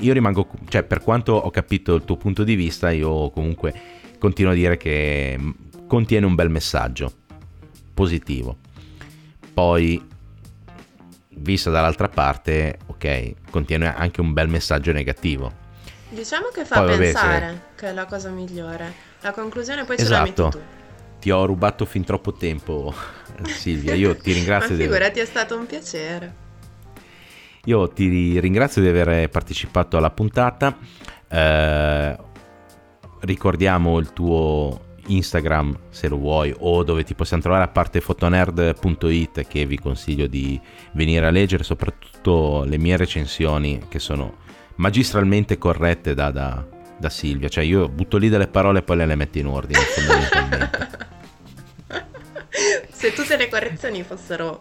[0.00, 3.74] Io rimango, cioè, per quanto ho capito il tuo punto di vista, io comunque
[4.18, 5.50] continuo a dire che mm,
[5.86, 7.12] contiene un bel messaggio
[7.94, 8.58] positivo.
[9.54, 10.06] Poi,
[11.28, 15.64] vista dall'altra parte, ok, contiene anche un bel messaggio negativo.
[16.10, 17.60] Diciamo che fa poi, pensare vabbè, se...
[17.74, 18.92] che è la cosa migliore.
[19.22, 20.08] La conclusione poi esatto.
[20.08, 20.74] ce la metti tu.
[21.20, 22.94] Ti ho rubato fin troppo tempo,
[23.44, 23.94] Silvia.
[23.94, 24.76] Io ti ringrazio.
[24.76, 25.20] Ma figurati, di...
[25.20, 26.44] è stato un piacere.
[27.66, 30.76] Io ti ringrazio di aver partecipato alla puntata.
[31.28, 32.16] Eh,
[33.20, 39.46] ricordiamo il tuo Instagram se lo vuoi o dove ti possiamo trovare a parte fotonerd.it
[39.46, 40.60] che vi consiglio di
[40.92, 44.38] venire a leggere soprattutto le mie recensioni che sono
[44.76, 46.66] magistralmente corrette da, da,
[46.98, 49.80] da Silvia cioè io butto lì delle parole e poi le, le metto in ordine
[52.90, 54.58] se tutte le correzioni fossero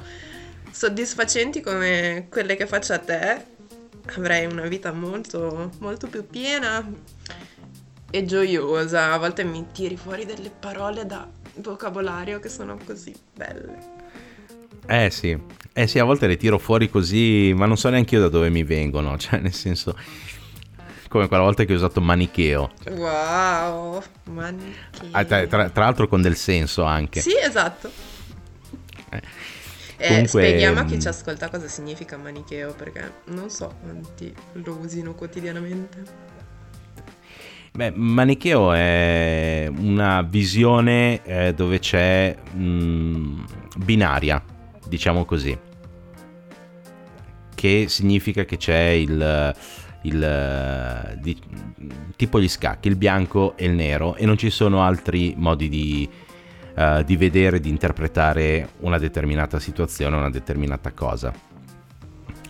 [0.75, 3.45] soddisfacenti come quelle che faccio a te,
[4.17, 6.85] avrei una vita molto, molto più piena
[8.11, 9.13] e gioiosa.
[9.13, 13.93] A volte mi tiri fuori delle parole da vocabolario che sono così belle.
[14.85, 15.39] Eh sì,
[15.71, 18.49] eh sì, a volte le tiro fuori così, ma non so neanche io da dove
[18.49, 19.97] mi vengono, cioè nel senso
[21.07, 22.73] come quella volta che ho usato manicheo.
[22.89, 25.07] Wow, manicheo.
[25.11, 27.21] Ah, tra, tra, tra, l'altro con del senso anche.
[27.21, 27.89] Sì, esatto.
[29.11, 29.21] Eh.
[29.97, 30.27] Eh, Comunque...
[30.27, 36.33] Spieghiamo a chi ci ascolta cosa significa manicheo, perché non so quanti lo usino quotidianamente.
[37.71, 43.43] Beh, manicheo è una visione eh, dove c'è mh, mm,
[43.77, 44.41] binaria,
[44.87, 45.57] diciamo così,
[47.53, 49.53] che significa che c'è il,
[50.03, 51.37] il di,
[52.15, 56.09] tipo gli scacchi, il bianco e il nero e non ci sono altri modi di,
[56.75, 61.33] uh, di vedere, di interpretare una determinata situazione, una determinata cosa.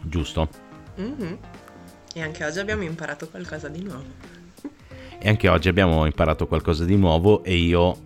[0.01, 0.49] Giusto?
[0.99, 1.33] Mm-hmm.
[2.13, 4.33] E anche oggi abbiamo imparato qualcosa di nuovo.
[5.17, 7.97] E anche oggi abbiamo imparato qualcosa di nuovo e io,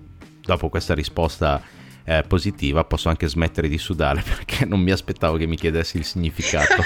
[0.41, 1.61] dopo questa risposta
[2.03, 6.05] eh, positiva, posso anche smettere di sudare perché non mi aspettavo che mi chiedessi il
[6.05, 6.81] significato.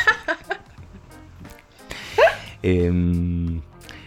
[2.59, 3.61] e, ehm,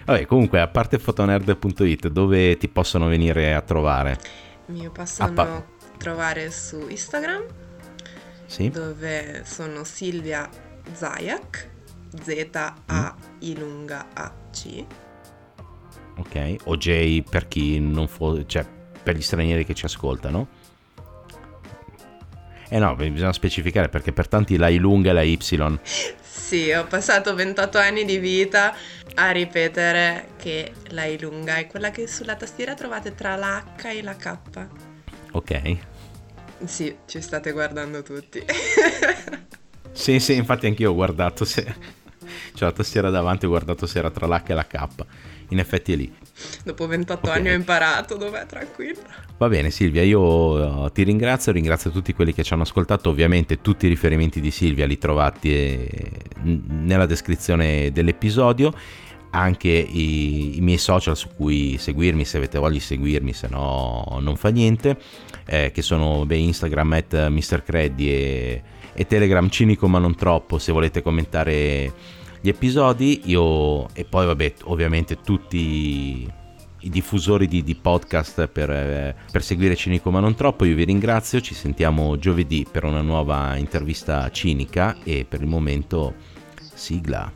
[0.05, 4.45] vabbè, comunque, a parte fotonerd.it, dove ti possono venire a trovare?
[4.67, 5.64] Mi possono pa-
[5.99, 7.45] trovare su Instagram,
[8.47, 8.69] sì.
[8.69, 10.49] dove sono Silvia
[10.93, 11.71] Zayak,
[12.23, 14.85] Z-A-I lunga A-C.
[16.19, 18.64] Ok, o J per chi non fu, cioè
[19.03, 20.49] per gli stranieri che ci ascoltano.
[22.69, 25.39] Eh no, bisogna specificare perché per tanti la I lunga e la Y.
[26.21, 28.75] Sì, ho passato 28 anni di vita
[29.17, 33.87] a ripetere che la I lunga è quella che sulla tastiera trovate tra la H
[33.87, 34.39] e la K.
[35.33, 35.77] Ok.
[36.64, 38.43] Sì, ci state guardando tutti.
[39.93, 42.05] sì, sì, infatti anch'io ho guardato se...
[42.55, 44.89] C'è la tastiera davanti, ho guardato se era tra l'H e la K.
[45.51, 46.14] in effetti è lì.
[46.64, 47.39] Dopo 28 okay.
[47.39, 49.01] anni ho imparato, dov'è tranquillo.
[49.39, 53.61] Va bene Silvia, io uh, ti ringrazio, ringrazio tutti quelli che ci hanno ascoltato, ovviamente
[53.61, 56.11] tutti i riferimenti di Silvia li trovate eh,
[56.43, 58.75] nella descrizione dell'episodio
[59.31, 64.18] anche i, i, miei social su cui seguirmi se avete voglia di seguirmi se no
[64.20, 64.99] non fa niente
[65.47, 68.62] eh, che sono beh, Instagram at MrCreddy e,
[68.93, 71.93] e Telegram cinico ma non troppo se volete commentare
[72.41, 73.22] gli episodi.
[73.24, 76.31] Io e poi vabbè ovviamente tutti
[76.81, 80.85] i diffusori di, di podcast per, eh, per, seguire Cinico ma non troppo io vi
[80.85, 86.14] ringrazio ci sentiamo giovedì per una nuova intervista cinica e per il momento
[86.74, 87.33] sigla